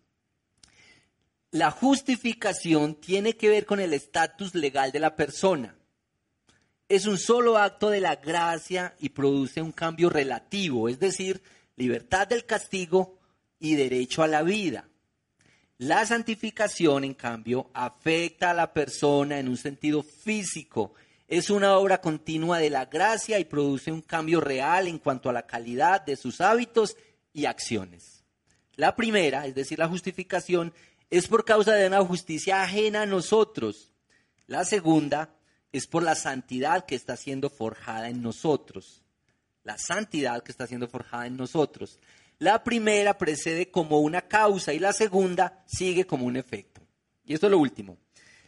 La 1.50 1.72
justificación 1.72 2.94
tiene 2.94 3.36
que 3.36 3.50
ver 3.50 3.66
con 3.66 3.80
el 3.80 3.94
estatus 3.94 4.54
legal 4.54 4.92
de 4.92 5.00
la 5.00 5.16
persona. 5.16 5.76
Es 6.90 7.06
un 7.06 7.20
solo 7.20 7.60
acto 7.60 7.92
de 7.92 8.02
la 8.02 8.16
gracia 8.16 8.96
y 9.00 9.10
produce 9.10 9.62
un 9.62 9.72
cambio 9.72 10.10
relativo, 10.10 10.90
es 10.90 11.00
decir, 11.00 11.40
libertad 11.76 12.28
del 12.28 12.48
castigo 12.48 13.20
y 13.60 13.76
derecho 13.76 14.24
a 14.24 14.28
la 14.28 14.42
vida. 14.42 14.90
La 15.78 16.04
santificación, 16.08 17.04
en 17.04 17.14
cambio, 17.14 17.70
afecta 17.76 18.50
a 18.50 18.54
la 18.56 18.74
persona 18.74 19.38
en 19.38 19.48
un 19.48 19.56
sentido 19.56 20.02
físico. 20.02 20.96
Es 21.28 21.52
una 21.52 21.78
obra 21.78 22.02
continua 22.02 22.58
de 22.58 22.72
la 22.72 22.86
gracia 22.86 23.38
y 23.38 23.46
produce 23.46 23.92
un 23.92 24.02
cambio 24.02 24.42
real 24.42 24.88
en 24.88 24.98
cuanto 24.98 25.30
a 25.30 25.34
la 25.34 25.46
calidad 25.46 26.02
de 26.02 26.16
sus 26.16 26.42
hábitos 26.42 26.98
y 27.32 27.46
acciones. 27.46 28.26
La 28.76 28.96
primera, 28.96 29.46
es 29.46 29.54
decir, 29.54 29.78
la 29.78 29.88
justificación, 29.88 30.74
es 31.12 31.28
por 31.28 31.46
causa 31.46 31.76
de 31.76 31.86
una 31.86 32.04
justicia 32.04 32.64
ajena 32.64 33.04
a 33.04 33.06
nosotros. 33.06 33.92
La 34.48 34.66
segunda 34.66 35.39
es 35.72 35.88
por 35.88 36.04
la 36.04 36.16
santidad 36.16 36.86
que 36.86 36.96
está 36.96 37.16
siendo 37.16 37.50
forjada 37.50 38.10
en 38.10 38.22
nosotros. 38.22 39.04
La 39.64 39.78
santidad 39.78 40.44
que 40.44 40.52
está 40.52 40.68
siendo 40.68 40.88
forjada 40.88 41.28
en 41.28 41.38
nosotros. 41.38 42.00
La 42.40 42.64
primera 42.64 43.18
precede 43.18 43.70
como 43.70 44.00
una 44.00 44.22
causa 44.22 44.74
y 44.74 44.80
la 44.80 44.94
segunda 44.94 45.64
sigue 45.66 46.06
como 46.06 46.26
un 46.26 46.38
efecto. 46.38 46.82
Y 47.26 47.34
esto 47.34 47.48
es 47.48 47.52
lo 47.52 47.60
último. 47.60 47.98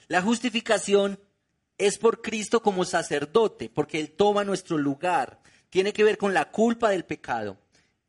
La 0.07 0.21
justificación 0.21 1.19
es 1.77 1.97
por 1.97 2.21
Cristo 2.21 2.61
como 2.61 2.85
sacerdote, 2.85 3.69
porque 3.69 3.99
Él 3.99 4.11
toma 4.11 4.43
nuestro 4.43 4.77
lugar. 4.77 5.41
Tiene 5.69 5.93
que 5.93 6.03
ver 6.03 6.17
con 6.17 6.33
la 6.33 6.51
culpa 6.51 6.89
del 6.89 7.05
pecado. 7.05 7.57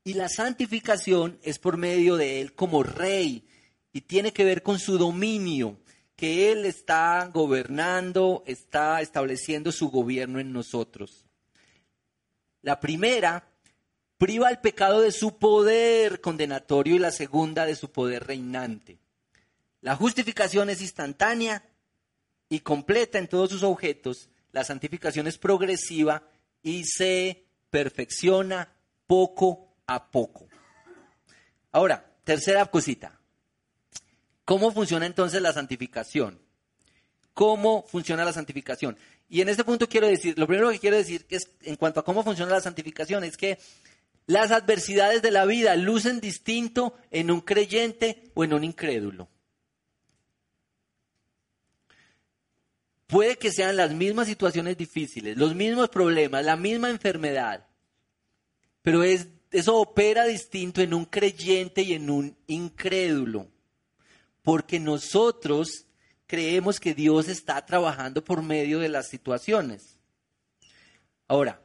Y 0.04 0.14
la 0.14 0.28
santificación 0.28 1.38
es 1.42 1.58
por 1.58 1.76
medio 1.76 2.16
de 2.16 2.40
Él 2.40 2.54
como 2.54 2.82
rey, 2.82 3.44
y 3.92 4.00
tiene 4.02 4.32
que 4.32 4.44
ver 4.44 4.62
con 4.62 4.78
su 4.78 4.98
dominio, 4.98 5.78
que 6.22 6.52
Él 6.52 6.66
está 6.66 7.28
gobernando, 7.34 8.44
está 8.46 9.00
estableciendo 9.00 9.72
su 9.72 9.90
gobierno 9.90 10.38
en 10.38 10.52
nosotros. 10.52 11.26
La 12.60 12.78
primera 12.78 13.48
priva 14.18 14.46
al 14.46 14.60
pecado 14.60 15.00
de 15.00 15.10
su 15.10 15.36
poder 15.36 16.20
condenatorio 16.20 16.94
y 16.94 17.00
la 17.00 17.10
segunda 17.10 17.66
de 17.66 17.74
su 17.74 17.90
poder 17.90 18.24
reinante. 18.24 19.00
La 19.80 19.96
justificación 19.96 20.70
es 20.70 20.80
instantánea 20.80 21.64
y 22.48 22.60
completa 22.60 23.18
en 23.18 23.26
todos 23.26 23.50
sus 23.50 23.64
objetos. 23.64 24.30
La 24.52 24.62
santificación 24.62 25.26
es 25.26 25.38
progresiva 25.38 26.22
y 26.62 26.84
se 26.84 27.46
perfecciona 27.68 28.72
poco 29.08 29.74
a 29.88 30.08
poco. 30.08 30.46
Ahora, 31.72 32.14
tercera 32.22 32.64
cosita. 32.66 33.18
¿Cómo 34.52 34.70
funciona 34.70 35.06
entonces 35.06 35.40
la 35.40 35.54
santificación? 35.54 36.38
¿Cómo 37.32 37.86
funciona 37.88 38.22
la 38.22 38.34
santificación? 38.34 38.98
Y 39.30 39.40
en 39.40 39.48
este 39.48 39.64
punto 39.64 39.88
quiero 39.88 40.08
decir, 40.08 40.38
lo 40.38 40.46
primero 40.46 40.70
que 40.70 40.78
quiero 40.78 40.98
decir 40.98 41.24
es 41.30 41.48
en 41.62 41.76
cuanto 41.76 42.00
a 42.00 42.04
cómo 42.04 42.22
funciona 42.22 42.52
la 42.52 42.60
santificación 42.60 43.24
es 43.24 43.38
que 43.38 43.58
las 44.26 44.50
adversidades 44.50 45.22
de 45.22 45.30
la 45.30 45.46
vida 45.46 45.74
lucen 45.76 46.20
distinto 46.20 46.98
en 47.10 47.30
un 47.30 47.40
creyente 47.40 48.30
o 48.34 48.44
en 48.44 48.52
un 48.52 48.62
incrédulo. 48.62 49.30
Puede 53.06 53.38
que 53.38 53.52
sean 53.52 53.78
las 53.78 53.94
mismas 53.94 54.28
situaciones 54.28 54.76
difíciles, 54.76 55.38
los 55.38 55.54
mismos 55.54 55.88
problemas, 55.88 56.44
la 56.44 56.56
misma 56.56 56.90
enfermedad, 56.90 57.66
pero 58.82 59.02
es, 59.02 59.28
eso 59.50 59.78
opera 59.78 60.26
distinto 60.26 60.82
en 60.82 60.92
un 60.92 61.06
creyente 61.06 61.80
y 61.80 61.94
en 61.94 62.10
un 62.10 62.36
incrédulo 62.48 63.51
porque 64.42 64.80
nosotros 64.80 65.86
creemos 66.26 66.80
que 66.80 66.94
Dios 66.94 67.28
está 67.28 67.64
trabajando 67.64 68.24
por 68.24 68.42
medio 68.42 68.80
de 68.80 68.88
las 68.88 69.08
situaciones. 69.08 69.98
Ahora, 71.28 71.60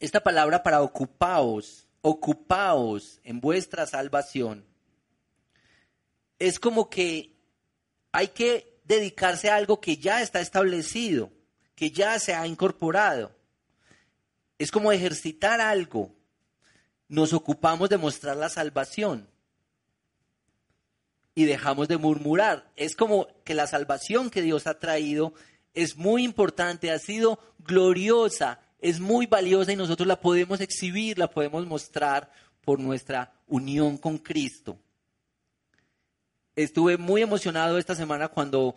esta 0.00 0.20
palabra 0.20 0.62
para 0.62 0.82
ocupaos, 0.82 1.86
ocupaos 2.02 3.20
en 3.22 3.40
vuestra 3.40 3.86
salvación, 3.86 4.64
es 6.38 6.58
como 6.58 6.90
que 6.90 7.36
hay 8.12 8.28
que 8.28 8.80
dedicarse 8.84 9.50
a 9.50 9.56
algo 9.56 9.80
que 9.80 9.98
ya 9.98 10.22
está 10.22 10.40
establecido, 10.40 11.30
que 11.74 11.90
ya 11.90 12.18
se 12.18 12.34
ha 12.34 12.46
incorporado. 12.46 13.30
Es 14.58 14.70
como 14.70 14.90
ejercitar 14.90 15.60
algo. 15.60 16.14
Nos 17.08 17.32
ocupamos 17.32 17.88
de 17.88 17.98
mostrar 17.98 18.36
la 18.36 18.48
salvación 18.48 19.28
y 21.34 21.44
dejamos 21.44 21.88
de 21.88 21.96
murmurar. 21.96 22.70
Es 22.76 22.96
como 22.96 23.28
que 23.44 23.54
la 23.54 23.66
salvación 23.66 24.30
que 24.30 24.42
Dios 24.42 24.66
ha 24.66 24.78
traído 24.78 25.34
es 25.74 25.96
muy 25.96 26.24
importante, 26.24 26.90
ha 26.90 26.98
sido 26.98 27.38
gloriosa, 27.58 28.60
es 28.80 29.00
muy 29.00 29.26
valiosa 29.26 29.72
y 29.72 29.76
nosotros 29.76 30.06
la 30.06 30.20
podemos 30.20 30.60
exhibir, 30.60 31.18
la 31.18 31.30
podemos 31.30 31.66
mostrar 31.66 32.30
por 32.64 32.80
nuestra 32.80 33.32
unión 33.46 33.96
con 33.98 34.18
Cristo. 34.18 34.78
Estuve 36.56 36.96
muy 36.96 37.22
emocionado 37.22 37.78
esta 37.78 37.94
semana 37.94 38.28
cuando, 38.28 38.74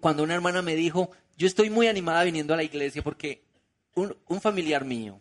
cuando 0.00 0.22
una 0.22 0.34
hermana 0.34 0.62
me 0.62 0.76
dijo, 0.76 1.10
yo 1.36 1.46
estoy 1.46 1.70
muy 1.70 1.88
animada 1.88 2.24
viniendo 2.24 2.54
a 2.54 2.56
la 2.56 2.62
iglesia 2.62 3.02
porque 3.02 3.44
un, 3.94 4.16
un 4.28 4.40
familiar 4.40 4.84
mío, 4.84 5.20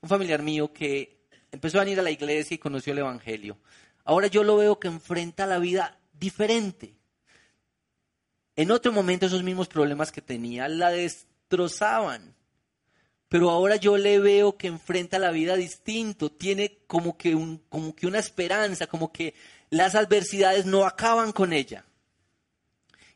un 0.00 0.08
familiar 0.08 0.42
mío 0.42 0.72
que 0.72 1.24
empezó 1.52 1.78
a 1.78 1.84
venir 1.84 2.00
a 2.00 2.02
la 2.02 2.10
iglesia 2.10 2.56
y 2.56 2.58
conoció 2.58 2.92
el 2.92 2.98
Evangelio, 2.98 3.56
Ahora 4.04 4.26
yo 4.26 4.44
lo 4.44 4.56
veo 4.56 4.78
que 4.78 4.88
enfrenta 4.88 5.46
la 5.46 5.58
vida 5.58 5.98
diferente. 6.12 6.94
En 8.56 8.70
otro 8.70 8.92
momento 8.92 9.26
esos 9.26 9.42
mismos 9.42 9.68
problemas 9.68 10.12
que 10.12 10.22
tenía 10.22 10.68
la 10.68 10.90
destrozaban. 10.90 12.34
Pero 13.28 13.50
ahora 13.50 13.76
yo 13.76 13.96
le 13.96 14.20
veo 14.20 14.56
que 14.56 14.68
enfrenta 14.68 15.18
la 15.18 15.32
vida 15.32 15.56
distinto, 15.56 16.30
tiene 16.30 16.78
como 16.86 17.16
que, 17.16 17.34
un, 17.34 17.58
como 17.68 17.96
que 17.96 18.06
una 18.06 18.18
esperanza, 18.18 18.86
como 18.86 19.10
que 19.10 19.34
las 19.70 19.94
adversidades 19.94 20.66
no 20.66 20.86
acaban 20.86 21.32
con 21.32 21.52
ella. 21.52 21.84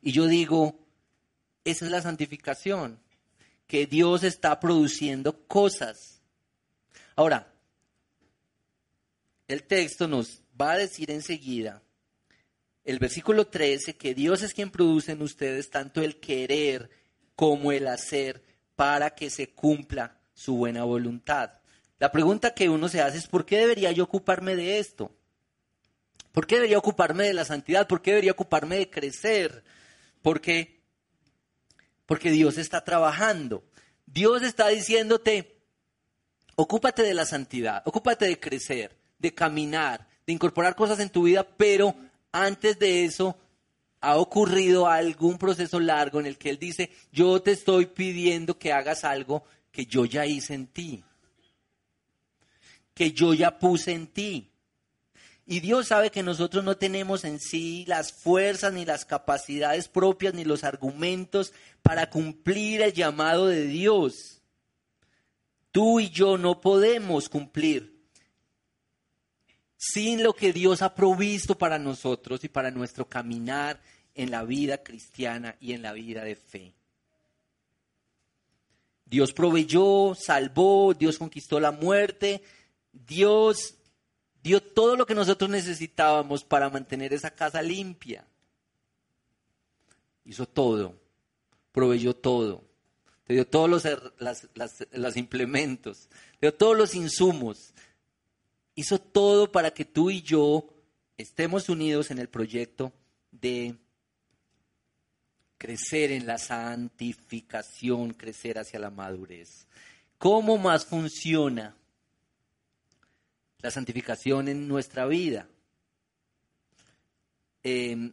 Y 0.02 0.12
yo 0.12 0.26
digo, 0.26 0.78
esa 1.64 1.84
es 1.84 1.90
la 1.90 2.02
santificación, 2.02 2.98
que 3.66 3.86
Dios 3.86 4.24
está 4.24 4.58
produciendo 4.58 5.46
cosas. 5.46 6.20
Ahora, 7.14 7.52
el 9.46 9.62
texto 9.62 10.08
nos 10.08 10.42
va 10.60 10.72
a 10.72 10.78
decir 10.78 11.10
enseguida, 11.10 11.82
el 12.84 12.98
versículo 12.98 13.46
13, 13.46 13.96
que 13.96 14.14
Dios 14.14 14.42
es 14.42 14.54
quien 14.54 14.70
produce 14.70 15.12
en 15.12 15.22
ustedes 15.22 15.68
tanto 15.70 16.02
el 16.02 16.20
querer 16.20 16.90
como 17.36 17.70
el 17.70 17.86
hacer 17.86 18.42
para 18.76 19.10
que 19.10 19.28
se 19.28 19.50
cumpla 19.50 20.18
su 20.32 20.56
buena 20.56 20.84
voluntad. 20.84 21.52
La 21.98 22.10
pregunta 22.10 22.54
que 22.54 22.68
uno 22.68 22.88
se 22.88 23.02
hace 23.02 23.18
es, 23.18 23.26
¿por 23.26 23.44
qué 23.44 23.58
debería 23.58 23.92
yo 23.92 24.04
ocuparme 24.04 24.56
de 24.56 24.78
esto? 24.78 25.12
¿Por 26.32 26.46
qué 26.46 26.56
debería 26.56 26.78
ocuparme 26.78 27.24
de 27.24 27.34
la 27.34 27.44
santidad? 27.44 27.86
¿Por 27.86 28.00
qué 28.00 28.12
debería 28.12 28.32
ocuparme 28.32 28.76
de 28.76 28.88
crecer? 28.88 29.64
¿Por 30.22 30.40
qué? 30.40 30.80
Porque 32.06 32.30
Dios 32.30 32.56
está 32.56 32.84
trabajando. 32.84 33.64
Dios 34.06 34.42
está 34.42 34.68
diciéndote, 34.68 35.58
ocúpate 36.54 37.02
de 37.02 37.14
la 37.14 37.26
santidad, 37.26 37.82
ocúpate 37.84 38.24
de 38.24 38.40
crecer, 38.40 38.96
de 39.18 39.34
caminar, 39.34 40.08
de 40.28 40.34
incorporar 40.34 40.76
cosas 40.76 41.00
en 41.00 41.08
tu 41.08 41.22
vida, 41.22 41.42
pero 41.42 41.94
antes 42.32 42.78
de 42.78 43.06
eso 43.06 43.34
ha 44.02 44.18
ocurrido 44.18 44.86
algún 44.86 45.38
proceso 45.38 45.80
largo 45.80 46.20
en 46.20 46.26
el 46.26 46.36
que 46.36 46.50
Él 46.50 46.58
dice, 46.58 46.90
yo 47.10 47.40
te 47.40 47.52
estoy 47.52 47.86
pidiendo 47.86 48.58
que 48.58 48.74
hagas 48.74 49.04
algo 49.04 49.42
que 49.72 49.86
yo 49.86 50.04
ya 50.04 50.26
hice 50.26 50.52
en 50.52 50.66
ti, 50.66 51.02
que 52.92 53.12
yo 53.12 53.32
ya 53.32 53.58
puse 53.58 53.92
en 53.92 54.06
ti. 54.06 54.50
Y 55.46 55.60
Dios 55.60 55.86
sabe 55.86 56.10
que 56.10 56.22
nosotros 56.22 56.62
no 56.62 56.76
tenemos 56.76 57.24
en 57.24 57.40
sí 57.40 57.86
las 57.88 58.12
fuerzas 58.12 58.74
ni 58.74 58.84
las 58.84 59.06
capacidades 59.06 59.88
propias 59.88 60.34
ni 60.34 60.44
los 60.44 60.62
argumentos 60.62 61.54
para 61.80 62.10
cumplir 62.10 62.82
el 62.82 62.92
llamado 62.92 63.46
de 63.46 63.64
Dios. 63.64 64.42
Tú 65.72 66.00
y 66.00 66.10
yo 66.10 66.36
no 66.36 66.60
podemos 66.60 67.30
cumplir 67.30 67.97
sin 69.78 70.24
lo 70.24 70.34
que 70.34 70.52
Dios 70.52 70.82
ha 70.82 70.94
provisto 70.94 71.56
para 71.56 71.78
nosotros 71.78 72.42
y 72.42 72.48
para 72.48 72.70
nuestro 72.72 73.08
caminar 73.08 73.80
en 74.14 74.32
la 74.32 74.42
vida 74.42 74.82
cristiana 74.82 75.56
y 75.60 75.72
en 75.72 75.82
la 75.82 75.92
vida 75.92 76.24
de 76.24 76.34
fe. 76.34 76.74
Dios 79.06 79.32
proveyó, 79.32 80.14
salvó, 80.14 80.92
Dios 80.92 81.16
conquistó 81.16 81.60
la 81.60 81.70
muerte, 81.70 82.42
Dios 82.92 83.76
dio 84.42 84.60
todo 84.60 84.96
lo 84.96 85.06
que 85.06 85.14
nosotros 85.14 85.48
necesitábamos 85.48 86.42
para 86.44 86.68
mantener 86.68 87.14
esa 87.14 87.30
casa 87.30 87.62
limpia. 87.62 88.26
Hizo 90.24 90.46
todo, 90.46 90.94
proveyó 91.70 92.14
todo, 92.14 92.64
te 93.24 93.34
dio 93.34 93.46
todos 93.46 93.70
los, 93.70 93.84
los 94.92 95.16
implementos, 95.16 96.08
te 96.40 96.48
dio 96.48 96.54
todos 96.54 96.76
los 96.76 96.94
insumos, 96.94 97.72
hizo 98.78 99.00
todo 99.00 99.50
para 99.50 99.72
que 99.72 99.84
tú 99.84 100.08
y 100.08 100.22
yo 100.22 100.64
estemos 101.16 101.68
unidos 101.68 102.12
en 102.12 102.20
el 102.20 102.28
proyecto 102.28 102.92
de 103.32 103.74
crecer 105.58 106.12
en 106.12 106.28
la 106.28 106.38
santificación, 106.38 108.14
crecer 108.14 108.56
hacia 108.56 108.78
la 108.78 108.90
madurez. 108.90 109.66
¿Cómo 110.16 110.58
más 110.58 110.86
funciona 110.86 111.74
la 113.62 113.72
santificación 113.72 114.46
en 114.46 114.68
nuestra 114.68 115.06
vida? 115.06 115.48
Em, 117.64 118.12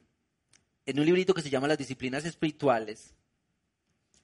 en 0.88 1.00
un 1.00 1.06
librito 1.06 1.36
que 1.36 1.44
se 1.44 1.52
llama 1.52 1.68
Las 1.68 1.78
Disciplinas 1.78 2.26
Espirituales, 2.26 3.14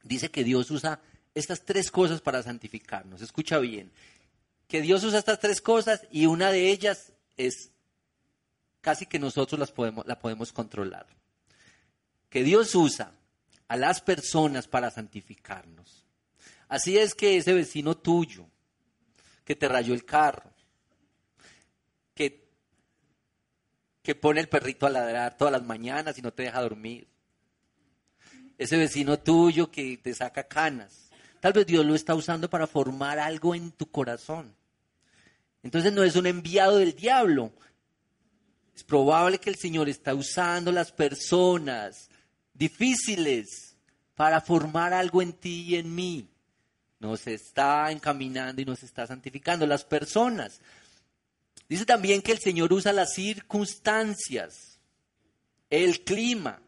dice 0.02 0.32
que 0.32 0.44
Dios 0.44 0.72
usa 0.72 1.00
estas 1.36 1.64
tres 1.66 1.92
cosas 1.92 2.20
para 2.20 2.42
santificarnos. 2.42 3.22
Escucha 3.22 3.60
bien, 3.60 3.92
que 4.72 4.82
Dios 4.82 5.04
usa 5.04 5.20
estas 5.20 5.38
tres 5.38 5.60
cosas 5.60 6.08
y 6.12 6.28
una 6.28 6.50
de 6.50 6.70
ellas 6.70 7.12
es 7.36 7.72
casi 8.80 9.06
que 9.06 9.20
nosotros 9.20 9.60
las 9.60 9.70
podemos, 9.70 10.06
la 10.08 10.18
podemos 10.18 10.54
controlar. 10.54 11.08
Que 12.30 12.42
Dios 12.42 12.74
usa 12.74 13.12
a 13.68 13.76
las 13.76 14.00
personas 14.00 14.70
para 14.70 14.90
santificarnos. 14.90 16.06
Así 16.70 16.98
es 16.98 17.16
que 17.16 17.36
ese 17.36 17.52
vecino 17.52 17.98
tuyo 17.98 18.48
que 19.44 19.58
te 19.58 19.68
rayó 19.68 19.94
el 19.94 20.06
carro, 20.06 20.50
que, 22.16 22.48
que 24.02 24.16
pone 24.16 24.40
el 24.40 24.48
perrito 24.48 24.88
a 24.88 24.90
ladrar 24.90 25.36
todas 25.36 25.52
las 25.52 25.64
mañanas 25.64 26.18
y 26.18 26.22
no 26.22 26.32
te 26.32 26.44
deja 26.44 26.62
dormir, 26.62 27.10
ese 28.58 28.78
vecino 28.78 29.20
tuyo 29.20 29.70
que 29.70 29.98
te 29.98 30.14
saca 30.14 30.48
canas, 30.48 31.10
tal 31.42 31.52
vez 31.52 31.66
Dios 31.66 31.86
lo 31.86 31.94
está 31.94 32.16
usando 32.16 32.50
para 32.50 32.68
formar 32.68 33.20
algo 33.20 33.54
en 33.54 33.74
tu 33.74 33.92
corazón. 33.92 34.61
Entonces 35.64 35.94
no 35.94 36.04
es 36.04 36.16
un 36.16 36.26
enviado 36.26 36.78
del 36.78 36.96
diablo, 36.96 37.52
es 38.76 38.84
probable 38.84 39.38
que 39.38 39.52
el 39.52 39.58
Señor 39.58 39.90
está 39.90 40.16
usando 40.16 40.72
las 40.72 40.92
personas 40.92 42.10
difíciles 42.54 43.76
para 44.16 44.42
formar 44.42 44.92
algo 44.92 45.22
en 45.22 45.34
ti 45.34 45.66
y 45.68 45.76
en 45.76 45.94
mí. 45.94 46.28
Nos 47.00 47.28
está 47.28 47.92
encaminando 47.92 48.60
y 48.62 48.66
nos 48.66 48.82
está 48.82 49.06
santificando 49.06 49.68
las 49.68 49.84
personas. 49.84 50.62
Dice 51.70 51.86
también 51.86 52.24
que 52.24 52.32
el 52.32 52.40
Señor 52.40 52.74
usa 52.74 52.92
las 52.92 53.14
circunstancias, 53.14 54.80
el 55.70 56.04
clima, 56.04 56.60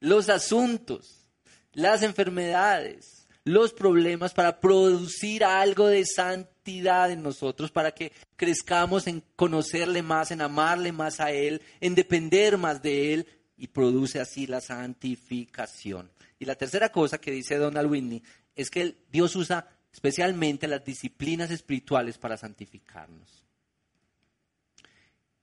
los 0.00 0.28
asuntos, 0.28 1.28
las 1.72 2.02
enfermedades, 2.02 3.13
los 3.44 3.74
problemas 3.74 4.32
para 4.32 4.58
producir 4.58 5.44
algo 5.44 5.86
de 5.86 6.04
santidad 6.06 7.10
en 7.10 7.22
nosotros, 7.22 7.70
para 7.70 7.92
que 7.92 8.12
crezcamos 8.36 9.06
en 9.06 9.22
conocerle 9.36 10.02
más, 10.02 10.30
en 10.30 10.40
amarle 10.40 10.92
más 10.92 11.20
a 11.20 11.30
Él, 11.30 11.60
en 11.80 11.94
depender 11.94 12.56
más 12.56 12.82
de 12.82 13.12
Él 13.12 13.26
y 13.56 13.68
produce 13.68 14.18
así 14.18 14.46
la 14.46 14.60
santificación. 14.60 16.10
Y 16.38 16.46
la 16.46 16.54
tercera 16.54 16.90
cosa 16.90 17.18
que 17.18 17.30
dice 17.30 17.56
Donald 17.56 17.90
Whitney 17.90 18.22
es 18.56 18.70
que 18.70 18.96
Dios 19.10 19.36
usa 19.36 19.68
especialmente 19.92 20.66
las 20.66 20.84
disciplinas 20.84 21.50
espirituales 21.50 22.18
para 22.18 22.36
santificarnos. 22.36 23.44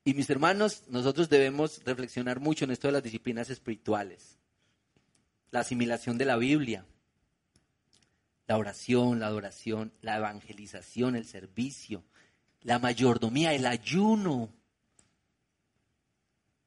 Y 0.03 0.15
mis 0.15 0.29
hermanos, 0.29 0.83
nosotros 0.87 1.29
debemos 1.29 1.81
reflexionar 1.85 2.39
mucho 2.39 2.65
en 2.65 2.71
esto 2.71 2.87
de 2.87 2.93
las 2.93 3.03
disciplinas 3.03 3.49
espirituales. 3.51 4.39
La 5.51 5.59
asimilación 5.59 6.17
de 6.17 6.25
la 6.25 6.37
Biblia, 6.37 6.85
la 8.51 8.57
oración, 8.57 9.21
la 9.21 9.27
adoración, 9.27 9.93
la 10.01 10.17
evangelización, 10.17 11.15
el 11.15 11.23
servicio, 11.25 12.03
la 12.63 12.79
mayordomía, 12.79 13.53
el 13.53 13.65
ayuno. 13.65 14.49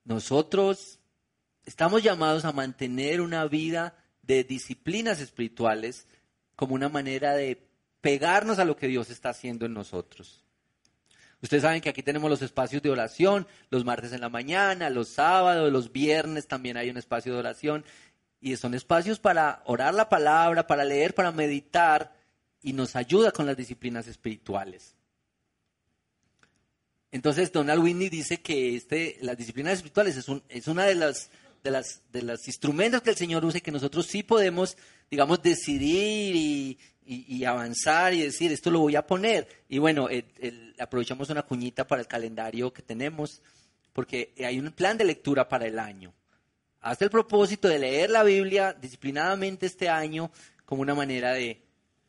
Nosotros 0.04 0.98
estamos 1.66 2.02
llamados 2.02 2.46
a 2.46 2.52
mantener 2.52 3.20
una 3.20 3.44
vida 3.44 4.02
de 4.22 4.44
disciplinas 4.44 5.20
espirituales 5.20 6.08
como 6.56 6.74
una 6.74 6.88
manera 6.88 7.34
de 7.34 7.68
pegarnos 8.00 8.58
a 8.58 8.64
lo 8.64 8.76
que 8.76 8.88
Dios 8.88 9.10
está 9.10 9.28
haciendo 9.28 9.66
en 9.66 9.74
nosotros. 9.74 10.42
Ustedes 11.42 11.64
saben 11.64 11.82
que 11.82 11.90
aquí 11.90 12.02
tenemos 12.02 12.30
los 12.30 12.40
espacios 12.40 12.80
de 12.80 12.88
oración, 12.88 13.46
los 13.68 13.84
martes 13.84 14.14
en 14.14 14.22
la 14.22 14.30
mañana, 14.30 14.88
los 14.88 15.08
sábados, 15.08 15.70
los 15.70 15.92
viernes 15.92 16.48
también 16.48 16.78
hay 16.78 16.88
un 16.88 16.96
espacio 16.96 17.34
de 17.34 17.40
oración 17.40 17.84
y 18.44 18.54
son 18.58 18.74
espacios 18.74 19.18
para 19.18 19.62
orar 19.64 19.94
la 19.94 20.10
palabra, 20.10 20.66
para 20.66 20.84
leer, 20.84 21.14
para 21.14 21.32
meditar 21.32 22.14
y 22.60 22.74
nos 22.74 22.94
ayuda 22.94 23.30
con 23.30 23.46
las 23.46 23.56
disciplinas 23.56 24.06
espirituales. 24.06 24.94
Entonces 27.10 27.50
Donald 27.50 27.82
Whitney 27.82 28.10
dice 28.10 28.42
que 28.42 28.76
este, 28.76 29.16
las 29.22 29.38
disciplinas 29.38 29.72
espirituales 29.72 30.18
es, 30.18 30.28
un, 30.28 30.42
es 30.50 30.68
una 30.68 30.84
de 30.84 30.94
las, 30.94 31.30
de, 31.62 31.70
las, 31.70 32.02
de 32.12 32.20
los 32.20 32.46
instrumentos 32.46 33.00
que 33.00 33.10
el 33.10 33.16
Señor 33.16 33.46
usa 33.46 33.58
y 33.58 33.62
que 33.62 33.72
nosotros 33.72 34.04
sí 34.04 34.22
podemos, 34.22 34.76
digamos, 35.10 35.40
decidir 35.40 36.36
y, 36.36 36.78
y, 37.06 37.44
avanzar 37.44 38.12
y 38.12 38.20
decir, 38.20 38.52
esto 38.52 38.70
lo 38.70 38.80
voy 38.80 38.94
a 38.94 39.06
poner. 39.06 39.48
Y 39.70 39.78
bueno, 39.78 40.06
aprovechamos 40.78 41.30
una 41.30 41.44
cuñita 41.44 41.86
para 41.86 42.02
el 42.02 42.08
calendario 42.08 42.74
que 42.74 42.82
tenemos, 42.82 43.40
porque 43.94 44.34
hay 44.44 44.58
un 44.58 44.70
plan 44.72 44.98
de 44.98 45.04
lectura 45.04 45.48
para 45.48 45.66
el 45.66 45.78
año. 45.78 46.12
Haz 46.84 47.00
el 47.00 47.08
propósito 47.08 47.66
de 47.66 47.78
leer 47.78 48.10
la 48.10 48.22
Biblia 48.22 48.74
disciplinadamente 48.74 49.64
este 49.64 49.88
año 49.88 50.30
como 50.66 50.82
una 50.82 50.94
manera 50.94 51.32
de 51.32 51.64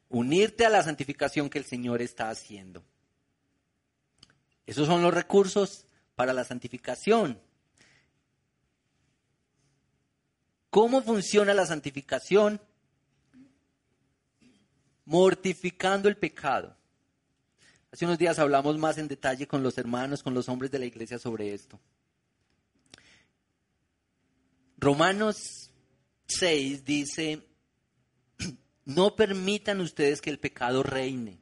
unirte 0.09 0.65
a 0.65 0.69
la 0.69 0.83
santificación 0.83 1.49
que 1.49 1.59
el 1.59 1.63
Señor 1.63 2.01
está 2.01 2.29
haciendo. 2.29 2.83
Esos 4.65 4.85
son 4.85 5.01
los 5.01 5.13
recursos 5.13 5.85
para 6.15 6.33
la 6.33 6.43
santificación. 6.43 7.39
¿Cómo 10.69 11.01
funciona 11.01 11.53
la 11.53 11.65
santificación? 11.65 12.59
Mortificando 15.05 16.09
el 16.09 16.17
pecado. 16.17 16.75
Hace 17.93 18.03
unos 18.03 18.17
días 18.17 18.39
hablamos 18.39 18.77
más 18.77 18.97
en 18.97 19.07
detalle 19.07 19.47
con 19.47 19.63
los 19.63 19.77
hermanos, 19.77 20.21
con 20.21 20.33
los 20.33 20.49
hombres 20.49 20.69
de 20.69 20.79
la 20.79 20.85
iglesia 20.85 21.17
sobre 21.17 21.53
esto. 21.53 21.79
Romanos 24.77 25.71
6 26.27 26.85
dice, 26.85 27.41
no 28.85 29.15
permitan 29.15 29.81
ustedes 29.81 30.21
que 30.21 30.29
el 30.29 30.39
pecado 30.39 30.83
reine. 30.83 31.39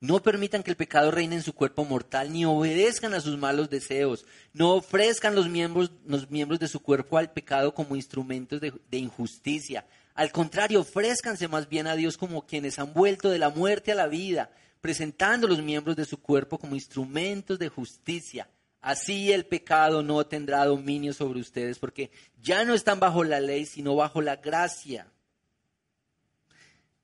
No 0.00 0.20
permitan 0.20 0.64
que 0.64 0.72
el 0.72 0.76
pecado 0.76 1.12
reine 1.12 1.36
en 1.36 1.42
su 1.42 1.52
cuerpo 1.52 1.84
mortal, 1.84 2.32
ni 2.32 2.44
obedezcan 2.44 3.14
a 3.14 3.20
sus 3.20 3.38
malos 3.38 3.70
deseos. 3.70 4.26
No 4.52 4.74
ofrezcan 4.74 5.36
los 5.36 5.48
miembros, 5.48 5.92
los 6.04 6.28
miembros 6.28 6.58
de 6.58 6.66
su 6.66 6.80
cuerpo 6.80 7.18
al 7.18 7.30
pecado 7.30 7.72
como 7.72 7.94
instrumentos 7.94 8.60
de, 8.60 8.72
de 8.90 8.98
injusticia. 8.98 9.86
Al 10.14 10.32
contrario, 10.32 10.80
ofrézcanse 10.80 11.46
más 11.46 11.68
bien 11.68 11.86
a 11.86 11.94
Dios 11.94 12.18
como 12.18 12.46
quienes 12.46 12.80
han 12.80 12.92
vuelto 12.92 13.30
de 13.30 13.38
la 13.38 13.50
muerte 13.50 13.92
a 13.92 13.94
la 13.94 14.08
vida, 14.08 14.50
presentando 14.80 15.46
los 15.46 15.62
miembros 15.62 15.94
de 15.94 16.04
su 16.04 16.20
cuerpo 16.20 16.58
como 16.58 16.74
instrumentos 16.74 17.60
de 17.60 17.68
justicia. 17.68 18.48
Así 18.82 19.32
el 19.32 19.46
pecado 19.46 20.02
no 20.02 20.26
tendrá 20.26 20.64
dominio 20.66 21.14
sobre 21.14 21.40
ustedes, 21.40 21.78
porque 21.78 22.10
ya 22.42 22.64
no 22.64 22.74
están 22.74 22.98
bajo 22.98 23.22
la 23.22 23.40
ley, 23.40 23.64
sino 23.64 23.94
bajo 23.94 24.20
la 24.20 24.36
gracia. 24.36 25.06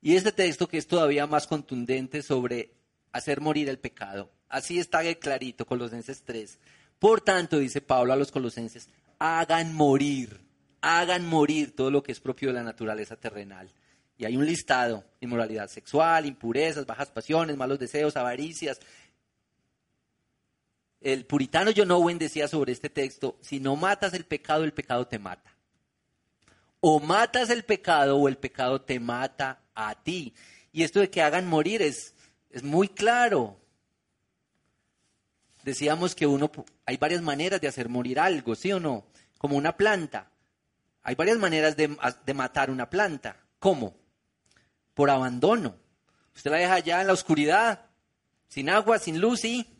Y 0.02 0.16
este 0.16 0.32
texto 0.32 0.68
que 0.68 0.78
es 0.78 0.88
todavía 0.88 1.26
más 1.28 1.46
contundente 1.46 2.22
sobre 2.22 2.72
hacer 3.12 3.40
morir 3.40 3.68
el 3.68 3.78
pecado. 3.78 4.28
Así 4.48 4.80
está 4.80 5.02
clarito, 5.14 5.66
Colosenses 5.66 6.22
3. 6.22 6.58
Por 6.98 7.20
tanto, 7.20 7.58
dice 7.58 7.80
Pablo 7.80 8.12
a 8.12 8.16
los 8.16 8.32
colosenses, 8.32 8.88
hagan 9.20 9.72
morir, 9.72 10.40
hagan 10.80 11.26
morir 11.26 11.76
todo 11.76 11.92
lo 11.92 12.02
que 12.02 12.10
es 12.10 12.18
propio 12.18 12.48
de 12.48 12.54
la 12.54 12.64
naturaleza 12.64 13.14
terrenal. 13.14 13.70
Y 14.16 14.24
hay 14.24 14.36
un 14.36 14.44
listado, 14.44 15.04
inmoralidad 15.20 15.68
sexual, 15.68 16.26
impurezas, 16.26 16.86
bajas 16.86 17.10
pasiones, 17.10 17.56
malos 17.56 17.78
deseos, 17.78 18.16
avaricias, 18.16 18.80
el 21.00 21.26
puritano 21.26 21.70
John 21.74 21.90
Owen 21.90 22.18
decía 22.18 22.48
sobre 22.48 22.72
este 22.72 22.90
texto, 22.90 23.38
si 23.40 23.60
no 23.60 23.76
matas 23.76 24.14
el 24.14 24.24
pecado, 24.24 24.64
el 24.64 24.72
pecado 24.72 25.06
te 25.06 25.18
mata. 25.18 25.54
O 26.80 27.00
matas 27.00 27.50
el 27.50 27.64
pecado 27.64 28.16
o 28.16 28.28
el 28.28 28.36
pecado 28.36 28.80
te 28.80 28.98
mata 29.00 29.60
a 29.74 29.94
ti. 30.02 30.34
Y 30.72 30.82
esto 30.82 31.00
de 31.00 31.10
que 31.10 31.22
hagan 31.22 31.46
morir 31.46 31.82
es, 31.82 32.14
es 32.50 32.62
muy 32.62 32.88
claro. 32.88 33.60
Decíamos 35.62 36.14
que 36.14 36.26
uno, 36.26 36.50
hay 36.84 36.96
varias 36.96 37.22
maneras 37.22 37.60
de 37.60 37.68
hacer 37.68 37.88
morir 37.88 38.18
algo, 38.18 38.54
¿sí 38.54 38.72
o 38.72 38.80
no? 38.80 39.06
Como 39.38 39.56
una 39.56 39.76
planta. 39.76 40.30
Hay 41.02 41.14
varias 41.14 41.38
maneras 41.38 41.76
de, 41.76 41.96
de 42.24 42.34
matar 42.34 42.70
una 42.70 42.90
planta. 42.90 43.36
¿Cómo? 43.58 43.96
Por 44.94 45.10
abandono. 45.10 45.76
Usted 46.34 46.50
la 46.50 46.58
deja 46.58 46.74
allá 46.74 47.00
en 47.00 47.06
la 47.08 47.12
oscuridad, 47.12 47.86
sin 48.48 48.70
agua, 48.70 48.98
sin 48.98 49.20
luz 49.20 49.44
y 49.44 49.77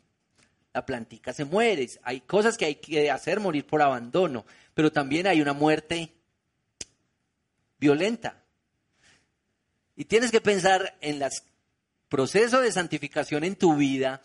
la 0.79 0.87
plantica 0.87 1.33
se 1.33 1.45
muere. 1.45 1.91
Hay 2.05 2.21
cosas 2.21 2.57
que 2.57 2.65
hay 2.65 2.77
que 2.77 3.11
hacer 3.11 3.41
morir 3.41 3.67
por 3.67 3.83
abandono, 3.83 4.47
pero 4.75 4.93
también 4.93 5.27
hay 5.27 5.41
una 5.41 5.53
muerte 5.53 6.13
violenta. 7.81 8.45
Y 9.97 10.05
tienes 10.05 10.31
que 10.31 10.41
pensar 10.41 10.97
en 11.01 11.19
los 11.19 11.43
procesos 12.09 12.63
de 12.63 12.71
santificación 12.71 13.43
en 13.43 13.57
tu 13.57 13.75
vida 13.75 14.23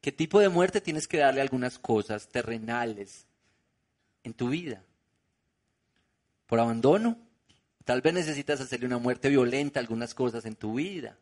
qué 0.00 0.10
tipo 0.10 0.40
de 0.40 0.48
muerte 0.48 0.80
tienes 0.80 1.06
que 1.06 1.18
darle 1.18 1.40
a 1.40 1.44
algunas 1.44 1.78
cosas 1.78 2.26
terrenales 2.26 3.26
en 4.24 4.34
tu 4.34 4.48
vida. 4.48 4.82
Por 6.48 6.58
abandono, 6.58 7.16
tal 7.84 8.00
vez 8.00 8.12
necesitas 8.12 8.60
hacerle 8.60 8.86
una 8.86 8.98
muerte 8.98 9.28
violenta 9.28 9.78
a 9.78 9.82
algunas 9.82 10.14
cosas 10.14 10.44
en 10.46 10.56
tu 10.56 10.74
vida. 10.74 11.16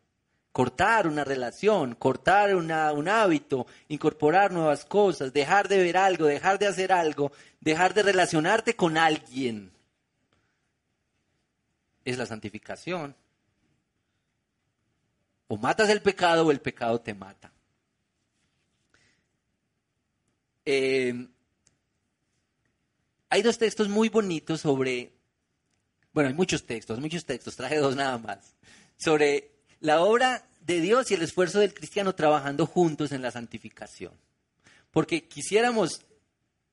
Cortar 0.51 1.07
una 1.07 1.23
relación, 1.23 1.95
cortar 1.95 2.55
un 2.55 3.07
hábito, 3.07 3.67
incorporar 3.87 4.51
nuevas 4.51 4.83
cosas, 4.83 5.31
dejar 5.31 5.67
de 5.67 5.77
ver 5.77 5.97
algo, 5.97 6.25
dejar 6.25 6.57
de 6.57 6.67
hacer 6.67 6.91
algo, 6.91 7.31
dejar 7.61 7.93
de 7.93 8.03
relacionarte 8.03 8.75
con 8.75 8.97
alguien. 8.97 9.71
Es 12.03 12.17
la 12.17 12.25
santificación. 12.25 13.15
O 15.47 15.57
matas 15.57 15.89
el 15.89 16.01
pecado 16.01 16.45
o 16.45 16.51
el 16.51 16.61
pecado 16.61 16.99
te 16.99 17.13
mata. 17.13 17.51
Eh, 20.65 21.27
hay 23.29 23.41
dos 23.41 23.57
textos 23.57 23.87
muy 23.87 24.09
bonitos 24.09 24.61
sobre, 24.61 25.13
bueno, 26.13 26.29
hay 26.29 26.35
muchos 26.35 26.65
textos, 26.65 26.99
muchos 26.99 27.25
textos, 27.25 27.55
traje 27.55 27.77
dos 27.77 27.95
nada 27.95 28.17
más, 28.17 28.55
sobre 28.97 29.58
la 29.79 30.01
obra 30.01 30.45
de 30.65 30.81
Dios 30.81 31.09
y 31.09 31.15
el 31.15 31.21
esfuerzo 31.21 31.59
del 31.59 31.73
cristiano 31.73 32.13
trabajando 32.13 32.65
juntos 32.65 33.11
en 33.11 33.21
la 33.21 33.31
santificación. 33.31 34.13
Porque 34.91 35.23
quisiéramos, 35.23 36.01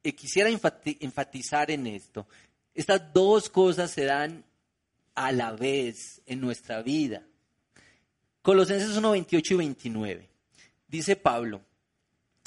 eh, 0.03 0.15
quisiera 0.15 0.51
enfatizar 0.51 1.71
en 1.71 1.87
esto. 1.87 2.27
Estas 2.75 3.13
dos 3.13 3.49
cosas 3.49 3.91
se 3.91 4.05
dan 4.05 4.45
a 5.15 5.33
la 5.33 5.53
vez 5.53 6.21
en 6.27 6.41
nuestra 6.41 6.83
vida. 6.83 7.23
Colosenses 8.43 8.97
1, 8.97 9.11
28 9.11 9.55
y 9.55 9.57
29. 9.57 10.29
Dice 10.89 11.17
Pablo, 11.17 11.63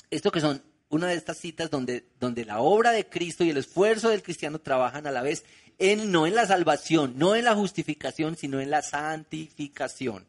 esto 0.09 0.31
que 0.31 0.39
son 0.39 0.61
una 0.89 1.07
de 1.07 1.15
estas 1.15 1.37
citas 1.37 1.69
donde, 1.69 2.05
donde 2.19 2.45
la 2.45 2.59
obra 2.59 2.91
de 2.91 3.07
Cristo 3.07 3.43
y 3.43 3.49
el 3.49 3.57
esfuerzo 3.57 4.09
del 4.09 4.23
cristiano 4.23 4.59
trabajan 4.59 5.07
a 5.07 5.11
la 5.11 5.21
vez, 5.21 5.43
en, 5.77 6.11
no 6.11 6.25
en 6.25 6.35
la 6.35 6.45
salvación, 6.45 7.15
no 7.17 7.35
en 7.35 7.45
la 7.45 7.55
justificación, 7.55 8.35
sino 8.35 8.59
en 8.59 8.69
la 8.69 8.81
santificación. 8.81 10.28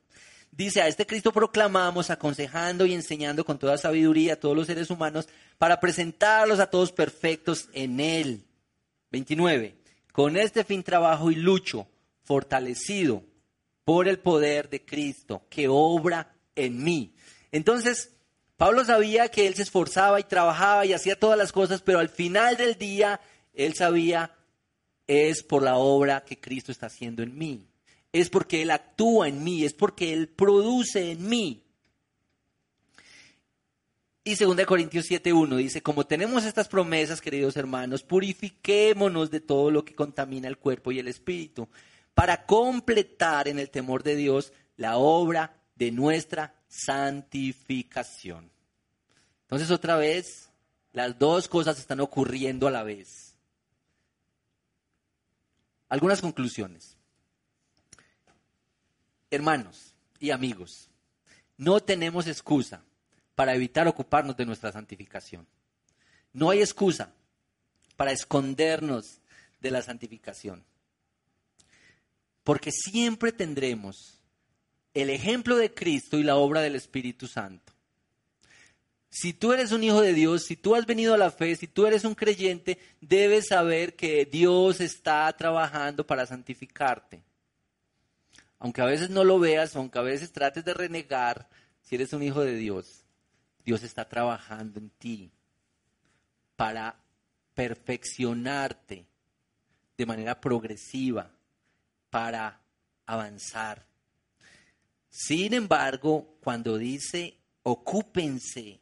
Dice, 0.50 0.82
a 0.82 0.88
este 0.88 1.06
Cristo 1.06 1.32
proclamamos, 1.32 2.10
aconsejando 2.10 2.84
y 2.84 2.94
enseñando 2.94 3.44
con 3.44 3.58
toda 3.58 3.78
sabiduría 3.78 4.34
a 4.34 4.36
todos 4.36 4.56
los 4.56 4.66
seres 4.66 4.90
humanos 4.90 5.28
para 5.58 5.78
presentarlos 5.80 6.58
a 6.58 6.68
todos 6.68 6.92
perfectos 6.92 7.68
en 7.72 8.00
Él. 8.00 8.44
29. 9.10 9.76
Con 10.12 10.36
este 10.36 10.64
fin 10.64 10.82
trabajo 10.82 11.30
y 11.30 11.36
lucho, 11.36 11.86
fortalecido 12.24 13.22
por 13.84 14.08
el 14.08 14.18
poder 14.18 14.68
de 14.68 14.84
Cristo 14.84 15.42
que 15.48 15.68
obra 15.68 16.32
en 16.54 16.82
mí. 16.82 17.14
Entonces, 17.52 18.10
Pablo 18.56 18.84
sabía 18.84 19.28
que 19.28 19.46
él 19.46 19.54
se 19.54 19.62
esforzaba 19.62 20.20
y 20.20 20.24
trabajaba 20.24 20.84
y 20.84 20.92
hacía 20.92 21.18
todas 21.18 21.38
las 21.38 21.50
cosas, 21.50 21.80
pero 21.80 21.98
al 21.98 22.08
final 22.08 22.56
del 22.56 22.76
día 22.76 23.20
él 23.54 23.74
sabía 23.74 24.36
es 25.06 25.42
por 25.42 25.62
la 25.62 25.76
obra 25.76 26.24
que 26.24 26.38
Cristo 26.38 26.70
está 26.70 26.86
haciendo 26.86 27.22
en 27.22 27.36
mí. 27.36 27.69
Es 28.12 28.28
porque 28.28 28.62
Él 28.62 28.70
actúa 28.70 29.28
en 29.28 29.44
mí, 29.44 29.64
es 29.64 29.72
porque 29.72 30.12
Él 30.12 30.28
produce 30.28 31.12
en 31.12 31.28
mí. 31.28 31.64
Y 34.22 34.34
2 34.34 34.66
Corintios 34.66 35.10
7.1 35.10 35.56
dice, 35.56 35.82
como 35.82 36.06
tenemos 36.06 36.44
estas 36.44 36.68
promesas, 36.68 37.20
queridos 37.20 37.56
hermanos, 37.56 38.02
purifiquémonos 38.02 39.30
de 39.30 39.40
todo 39.40 39.70
lo 39.70 39.84
que 39.84 39.94
contamina 39.94 40.46
el 40.46 40.58
cuerpo 40.58 40.92
y 40.92 40.98
el 40.98 41.08
espíritu 41.08 41.68
para 42.14 42.44
completar 42.44 43.48
en 43.48 43.58
el 43.58 43.70
temor 43.70 44.02
de 44.02 44.16
Dios 44.16 44.52
la 44.76 44.98
obra 44.98 45.56
de 45.74 45.90
nuestra 45.90 46.54
santificación. 46.68 48.50
Entonces 49.42 49.70
otra 49.70 49.96
vez, 49.96 50.50
las 50.92 51.18
dos 51.18 51.48
cosas 51.48 51.78
están 51.78 52.00
ocurriendo 52.00 52.68
a 52.68 52.70
la 52.70 52.82
vez. 52.82 53.34
Algunas 55.88 56.20
conclusiones. 56.20 56.99
Hermanos 59.30 59.94
y 60.18 60.30
amigos, 60.30 60.88
no 61.56 61.80
tenemos 61.80 62.26
excusa 62.26 62.82
para 63.34 63.54
evitar 63.54 63.86
ocuparnos 63.86 64.36
de 64.36 64.44
nuestra 64.44 64.72
santificación. 64.72 65.46
No 66.32 66.50
hay 66.50 66.60
excusa 66.60 67.12
para 67.96 68.12
escondernos 68.12 69.20
de 69.60 69.70
la 69.70 69.82
santificación. 69.82 70.64
Porque 72.42 72.72
siempre 72.72 73.30
tendremos 73.30 74.20
el 74.94 75.10
ejemplo 75.10 75.56
de 75.56 75.72
Cristo 75.72 76.18
y 76.18 76.22
la 76.22 76.36
obra 76.36 76.60
del 76.60 76.74
Espíritu 76.74 77.26
Santo. 77.26 77.72
Si 79.10 79.32
tú 79.32 79.52
eres 79.52 79.72
un 79.72 79.84
hijo 79.84 80.00
de 80.00 80.14
Dios, 80.14 80.44
si 80.44 80.56
tú 80.56 80.74
has 80.74 80.86
venido 80.86 81.14
a 81.14 81.18
la 81.18 81.30
fe, 81.30 81.56
si 81.56 81.66
tú 81.66 81.86
eres 81.86 82.04
un 82.04 82.14
creyente, 82.14 82.78
debes 83.00 83.48
saber 83.48 83.96
que 83.96 84.24
Dios 84.24 84.80
está 84.80 85.32
trabajando 85.36 86.06
para 86.06 86.26
santificarte. 86.26 87.22
Aunque 88.60 88.82
a 88.82 88.86
veces 88.86 89.10
no 89.10 89.24
lo 89.24 89.38
veas, 89.38 89.74
aunque 89.74 89.98
a 89.98 90.02
veces 90.02 90.32
trates 90.32 90.64
de 90.64 90.74
renegar, 90.74 91.48
si 91.80 91.96
eres 91.96 92.12
un 92.12 92.22
hijo 92.22 92.42
de 92.42 92.54
Dios, 92.54 93.04
Dios 93.64 93.82
está 93.82 94.08
trabajando 94.08 94.78
en 94.78 94.90
ti 94.90 95.32
para 96.56 97.02
perfeccionarte 97.54 99.06
de 99.96 100.06
manera 100.06 100.40
progresiva 100.40 101.30
para 102.10 102.60
avanzar. 103.06 103.86
Sin 105.08 105.54
embargo, 105.54 106.36
cuando 106.42 106.76
dice 106.76 107.38
ocúpense, 107.62 108.80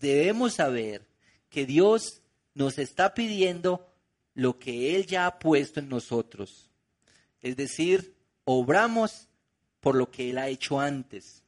debemos 0.00 0.54
saber 0.54 1.06
que 1.48 1.64
Dios 1.64 2.22
nos 2.54 2.78
está 2.78 3.14
pidiendo 3.14 3.88
lo 4.34 4.58
que 4.58 4.96
Él 4.96 5.06
ya 5.06 5.26
ha 5.26 5.38
puesto 5.38 5.78
en 5.78 5.88
nosotros. 5.88 6.70
Es 7.40 7.56
decir, 7.56 8.17
obramos 8.50 9.28
por 9.80 9.94
lo 9.94 10.10
que 10.10 10.30
Él 10.30 10.38
ha 10.38 10.48
hecho 10.48 10.80
antes. 10.80 11.42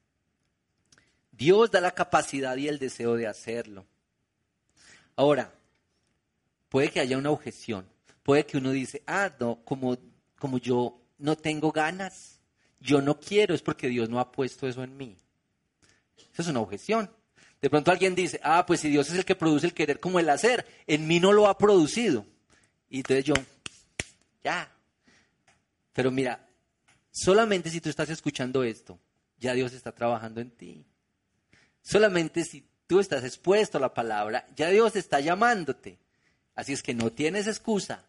Dios 1.33 1.71
da 1.71 1.81
la 1.81 1.93
capacidad 1.93 2.57
y 2.59 2.69
el 2.69 2.79
deseo 2.79 3.15
de 3.15 3.27
hacerlo. 3.27 3.87
Ahora, 5.17 5.53
puede 6.69 6.91
que 6.91 7.01
haya 7.01 7.17
una 7.17 7.31
objeción. 7.31 7.87
Puede 8.23 8.45
que 8.45 8.59
uno 8.59 8.71
dice, 8.71 9.03
ah, 9.07 9.33
no, 9.39 9.61
como 9.65 9.97
como 10.39 10.59
yo 10.59 10.99
no 11.19 11.37
tengo 11.37 11.71
ganas, 11.71 12.41
yo 12.81 13.01
no 13.01 13.19
quiero, 13.19 13.55
es 13.55 13.63
porque 13.63 13.89
Dios 13.89 14.09
no 14.09 14.21
ha 14.21 14.33
puesto 14.33 14.67
eso 14.67 14.83
en 14.83 14.97
mí. 14.97 15.19
Esa 16.33 16.43
es 16.43 16.49
una 16.49 16.61
objeción. 16.61 17.11
De 17.61 17.71
pronto 17.71 17.91
alguien 17.91 18.15
dice, 18.15 18.41
ah, 18.43 18.65
pues 18.67 18.81
si 18.81 18.89
Dios 18.89 19.09
es 19.11 19.17
el 19.17 19.25
que 19.25 19.35
produce 19.37 19.67
el 19.67 19.75
querer 19.75 20.01
como 20.01 20.19
el 20.19 20.29
hacer, 20.29 20.67
en 20.87 21.07
mí 21.07 21.21
no 21.21 21.33
lo 21.33 21.47
ha 21.47 21.57
producido. 21.57 22.27
Y 22.89 22.99
entonces 22.99 23.25
yo, 23.25 23.35
ya. 24.43 24.71
Pero 25.93 26.11
mira, 26.11 26.50
solamente 27.11 27.71
si 27.71 27.81
tú 27.81 27.89
estás 27.89 28.11
escuchando 28.11 28.63
esto, 28.63 28.99
ya 29.39 29.55
Dios 29.55 29.73
está 29.73 29.93
trabajando 29.93 30.41
en 30.41 30.51
ti. 30.51 30.85
Solamente 31.83 32.45
si 32.45 32.65
tú 32.87 33.01
estás 33.01 33.25
expuesto 33.25 33.79
a 33.79 33.81
la 33.81 33.95
palabra, 33.95 34.47
ya 34.55 34.69
Dios 34.69 34.97
está 34.97 35.21
llamándote. 35.21 35.99
Así 36.55 36.73
es 36.73 36.83
que 36.83 36.95
no 36.95 37.11
tienes 37.13 37.47
excusa. 37.47 38.05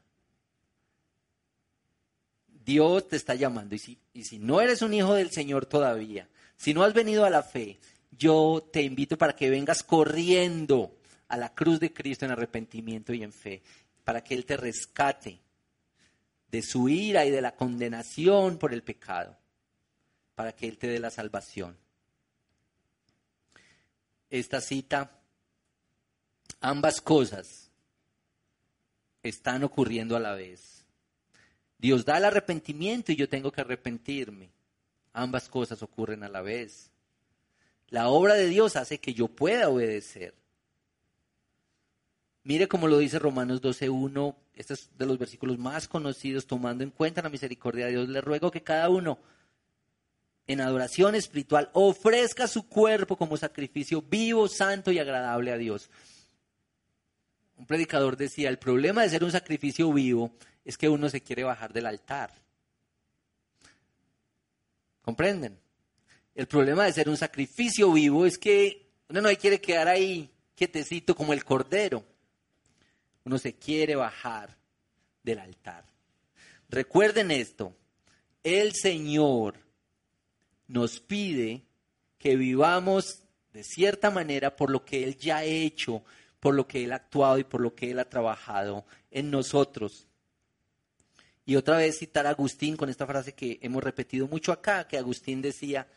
Dios 2.65 3.07
te 3.07 3.15
está 3.15 3.35
llamando. 3.35 3.75
Y 3.75 3.79
si, 3.79 3.97
y 4.13 4.23
si 4.23 4.39
no 4.39 4.61
eres 4.61 4.81
un 4.81 4.93
hijo 4.93 5.13
del 5.13 5.31
Señor 5.31 5.65
todavía, 5.65 6.27
si 6.57 6.73
no 6.73 6.83
has 6.83 6.93
venido 6.93 7.25
a 7.25 7.29
la 7.29 7.43
fe, 7.43 7.79
yo 8.11 8.69
te 8.71 8.81
invito 8.81 9.17
para 9.17 9.35
que 9.35 9.49
vengas 9.49 9.83
corriendo 9.83 10.95
a 11.27 11.37
la 11.37 11.53
cruz 11.53 11.79
de 11.79 11.93
Cristo 11.93 12.25
en 12.25 12.31
arrepentimiento 12.31 13.13
y 13.13 13.23
en 13.23 13.31
fe, 13.31 13.63
para 14.03 14.23
que 14.23 14.35
Él 14.35 14.45
te 14.45 14.57
rescate 14.57 15.40
de 16.51 16.61
su 16.61 16.89
ira 16.89 17.25
y 17.25 17.31
de 17.31 17.41
la 17.41 17.55
condenación 17.55 18.57
por 18.57 18.73
el 18.73 18.83
pecado, 18.83 19.37
para 20.35 20.51
que 20.53 20.67
Él 20.67 20.77
te 20.77 20.87
dé 20.87 20.99
la 20.99 21.09
salvación. 21.09 21.77
Esta 24.29 24.59
cita, 24.59 25.11
ambas 26.59 26.99
cosas 27.01 27.71
están 29.23 29.63
ocurriendo 29.63 30.15
a 30.15 30.19
la 30.19 30.33
vez. 30.33 30.85
Dios 31.77 32.05
da 32.05 32.17
el 32.17 32.25
arrepentimiento 32.25 33.11
y 33.11 33.15
yo 33.15 33.29
tengo 33.29 33.51
que 33.51 33.61
arrepentirme. 33.61 34.49
Ambas 35.13 35.49
cosas 35.49 35.81
ocurren 35.81 36.23
a 36.23 36.29
la 36.29 36.41
vez. 36.41 36.91
La 37.89 38.09
obra 38.09 38.35
de 38.35 38.47
Dios 38.47 38.75
hace 38.75 38.99
que 38.99 39.13
yo 39.13 39.27
pueda 39.27 39.69
obedecer. 39.69 40.33
Mire 42.43 42.67
cómo 42.67 42.87
lo 42.87 42.97
dice 42.97 43.19
Romanos 43.19 43.61
12.1, 43.61 44.35
este 44.55 44.73
es 44.73 44.89
de 44.97 45.05
los 45.05 45.19
versículos 45.19 45.59
más 45.59 45.87
conocidos, 45.87 46.47
tomando 46.47 46.83
en 46.83 46.89
cuenta 46.89 47.21
la 47.21 47.29
misericordia 47.29 47.85
de 47.85 47.91
Dios, 47.91 48.09
le 48.09 48.19
ruego 48.19 48.49
que 48.49 48.63
cada 48.63 48.89
uno 48.89 49.19
en 50.47 50.59
adoración 50.59 51.13
espiritual 51.13 51.69
ofrezca 51.73 52.47
su 52.47 52.67
cuerpo 52.67 53.15
como 53.15 53.37
sacrificio 53.37 54.01
vivo, 54.01 54.47
santo 54.47 54.91
y 54.91 54.97
agradable 54.97 55.51
a 55.51 55.57
Dios. 55.57 55.89
Un 57.57 57.67
predicador 57.67 58.17
decía, 58.17 58.49
el 58.49 58.57
problema 58.57 59.03
de 59.03 59.09
ser 59.09 59.23
un 59.23 59.31
sacrificio 59.31 59.93
vivo 59.93 60.31
es 60.65 60.77
que 60.77 60.89
uno 60.89 61.09
se 61.09 61.21
quiere 61.21 61.43
bajar 61.43 61.71
del 61.71 61.85
altar. 61.85 62.31
¿Comprenden? 65.03 65.59
El 66.33 66.47
problema 66.47 66.85
de 66.85 66.93
ser 66.93 67.07
un 67.07 67.17
sacrificio 67.17 67.91
vivo 67.91 68.25
es 68.25 68.37
que 68.37 68.89
Uno 69.09 69.21
no 69.21 69.29
quiere 69.35 69.59
quedar 69.59 69.89
ahí 69.89 70.29
quietecito 70.55 71.15
como 71.15 71.33
el 71.33 71.43
cordero. 71.43 72.03
Uno 73.23 73.37
se 73.37 73.55
quiere 73.55 73.95
bajar 73.95 74.57
del 75.23 75.39
altar. 75.39 75.85
Recuerden 76.69 77.31
esto, 77.31 77.75
el 78.43 78.73
Señor 78.73 79.55
nos 80.67 80.99
pide 80.99 81.63
que 82.17 82.35
vivamos 82.35 83.23
de 83.53 83.63
cierta 83.63 84.09
manera 84.09 84.55
por 84.55 84.69
lo 84.69 84.85
que 84.85 85.03
Él 85.03 85.17
ya 85.17 85.37
ha 85.37 85.43
hecho, 85.43 86.03
por 86.39 86.55
lo 86.55 86.67
que 86.67 86.83
Él 86.83 86.93
ha 86.93 86.97
actuado 86.97 87.37
y 87.37 87.43
por 87.43 87.61
lo 87.61 87.75
que 87.75 87.91
Él 87.91 87.99
ha 87.99 88.09
trabajado 88.09 88.85
en 89.11 89.29
nosotros. 89.29 90.07
Y 91.45 91.55
otra 91.55 91.77
vez 91.77 91.97
citar 91.99 92.25
a 92.27 92.29
Agustín 92.29 92.77
con 92.77 92.89
esta 92.89 93.05
frase 93.05 93.33
que 93.33 93.59
hemos 93.61 93.83
repetido 93.83 94.27
mucho 94.27 94.51
acá, 94.51 94.87
que 94.87 94.97
Agustín 94.97 95.41
decía, 95.41 95.87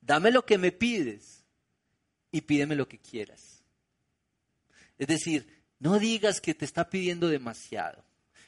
dame 0.00 0.30
lo 0.30 0.44
que 0.46 0.58
me 0.58 0.72
pides 0.72 1.44
y 2.30 2.42
pídeme 2.42 2.76
lo 2.76 2.86
que 2.86 2.98
quieras. 2.98 3.62
Es 4.98 5.08
decir, 5.08 5.61
no 5.82 5.98
digas 5.98 6.40
que 6.40 6.54
te 6.54 6.64
está 6.64 6.88
pidiendo 6.88 7.26
demasiado. 7.26 8.04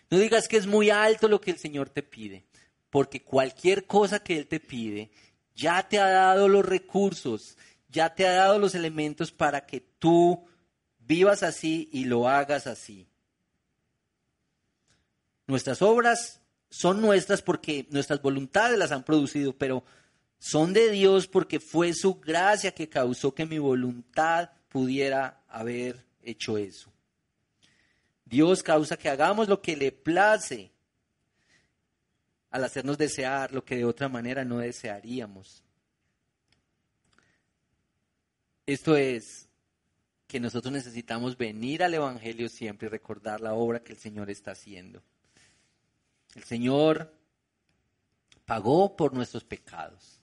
No 0.09 0.19
digas 0.19 0.47
que 0.47 0.57
es 0.57 0.69
muy 0.69 0.91
alto 0.91 1.27
lo 1.27 1.41
que 1.41 1.51
el 1.51 1.59
Señor 1.59 1.91
te 1.91 2.05
pide, 2.05 2.45
porque 2.91 3.25
cualquier 3.25 3.87
cosa 3.87 4.21
que 4.21 4.39
Él 4.39 4.47
te 4.47 4.61
pide, 4.61 5.11
ya 5.53 5.89
te 5.89 5.99
ha 5.99 6.09
dado 6.09 6.47
los 6.47 6.65
recursos, 6.65 7.59
ya 7.89 8.15
te 8.15 8.25
ha 8.25 8.35
dado 8.35 8.61
los 8.61 8.77
elementos 8.77 9.33
para 9.33 9.67
que 9.67 9.81
tú 9.81 10.47
vivas 11.01 11.43
así 11.43 11.89
y 11.93 12.05
lo 12.05 12.29
hagas 12.29 12.69
así. 12.69 13.09
Nuestras 15.49 15.83
obras 15.83 16.41
son 16.71 17.01
nuestras 17.01 17.43
porque 17.43 17.89
nuestras 17.91 18.23
voluntades 18.23 18.79
las 18.79 18.93
han 18.93 19.03
producido, 19.03 19.59
pero 19.59 19.83
son 20.39 20.73
de 20.73 20.89
Dios 20.91 21.27
porque 21.27 21.59
fue 21.59 21.95
su 21.95 22.21
gracia 22.21 22.71
que 22.73 22.89
causó 22.89 23.35
que 23.35 23.45
mi 23.45 23.59
voluntad 23.59 24.51
pudiera 24.69 25.43
haber 25.49 26.07
hecho 26.23 26.59
eso. 26.59 26.94
Dios 28.35 28.65
causa 28.65 28.97
que 28.97 29.09
hagamos 29.09 29.49
lo 29.49 29.63
que 29.63 29.77
le 29.77 29.93
place 29.93 30.73
al 32.51 32.65
hacernos 32.65 32.99
desear 32.99 33.53
lo 33.53 33.65
que 33.65 33.77
de 33.77 33.85
otra 33.85 34.09
manera 34.09 34.45
no 34.45 34.59
desearíamos. 34.59 35.63
Esto 38.67 38.97
es 38.97 39.49
que 40.27 40.41
nosotros 40.41 40.73
necesitamos 40.73 41.37
venir 41.39 41.85
al 41.85 41.95
Evangelio 41.95 42.49
siempre 42.49 42.89
y 42.89 42.91
recordar 42.91 43.41
la 43.41 43.55
obra 43.55 43.85
que 43.85 43.93
el 43.93 44.01
Señor 44.01 44.29
está 44.29 44.51
haciendo. 44.51 45.01
El 46.35 46.43
Señor 46.43 47.15
pagó 48.47 48.97
por 48.97 49.15
nuestros 49.15 49.45
pecados, 49.45 50.19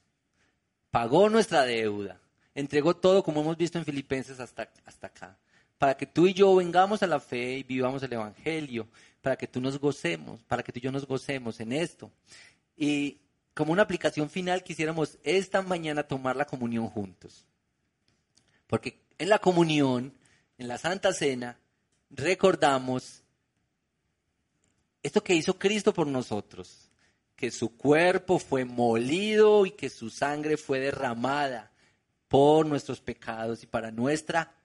pagó 0.90 1.30
nuestra 1.30 1.64
deuda, 1.64 2.20
entregó 2.56 2.94
todo 2.94 3.24
como 3.24 3.40
hemos 3.40 3.56
visto 3.56 3.78
en 3.78 3.86
Filipenses 3.86 4.42
hasta, 4.42 4.70
hasta 4.86 5.08
acá, 5.08 5.38
para 5.82 5.98
que 5.98 6.06
tú 6.06 6.28
y 6.28 6.34
yo 6.36 6.54
vengamos 6.54 7.02
a 7.02 7.08
la 7.08 7.20
fe 7.20 7.58
y 7.58 7.64
vivamos 7.64 8.04
el 8.04 8.14
Evangelio, 8.14 8.88
para 9.20 9.36
que 9.36 9.48
tú 9.48 9.60
nos 9.60 9.80
gocemos, 9.80 10.44
para 10.44 10.62
que 10.62 10.72
tú 10.72 10.78
y 10.78 10.84
yo 10.84 10.92
nos 10.92 11.08
gocemos 11.08 11.60
en 11.60 11.74
esto. 11.74 12.12
Y 12.78 13.18
como 13.56 13.74
una 13.74 13.82
aplicación 13.82 14.30
final 14.30 14.64
quisiéramos 14.64 15.18
esta 15.24 15.64
mañana 15.64 16.04
tomar 16.04 16.36
la 16.36 16.46
comunión 16.46 16.88
juntos. 16.88 17.48
Porque 18.68 19.02
en 19.18 19.30
la 19.30 19.40
comunión, 19.40 20.14
en 20.60 20.68
la 20.68 20.78
Santa 20.78 21.14
Cena, 21.14 21.58
recordamos 22.12 23.24
esto 25.02 25.24
que 25.24 25.34
hizo 25.34 25.58
Cristo 25.58 25.96
por 25.96 26.06
nosotros, 26.06 26.92
que 27.36 27.50
su 27.50 27.76
cuerpo 27.76 28.38
fue 28.38 28.66
molido 28.66 29.66
y 29.66 29.72
que 29.72 29.90
su 29.90 30.12
sangre 30.12 30.58
fue 30.58 30.80
derramada 30.80 31.72
por 32.28 32.68
nuestros 32.68 33.02
pecados 33.02 33.64
y 33.64 33.66
para 33.66 33.90
nuestra 33.90 34.61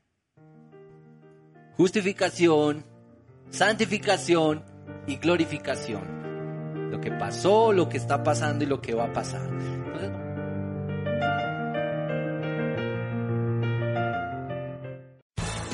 justificación, 1.76 2.84
santificación 3.50 4.64
y 5.06 5.16
glorificación. 5.16 6.90
Lo 6.90 7.00
que 7.00 7.10
pasó, 7.10 7.72
lo 7.72 7.88
que 7.88 7.96
está 7.96 8.22
pasando 8.22 8.64
y 8.64 8.66
lo 8.66 8.80
que 8.80 8.94
va 8.94 9.04
a 9.04 9.12
pasar. 9.12 9.50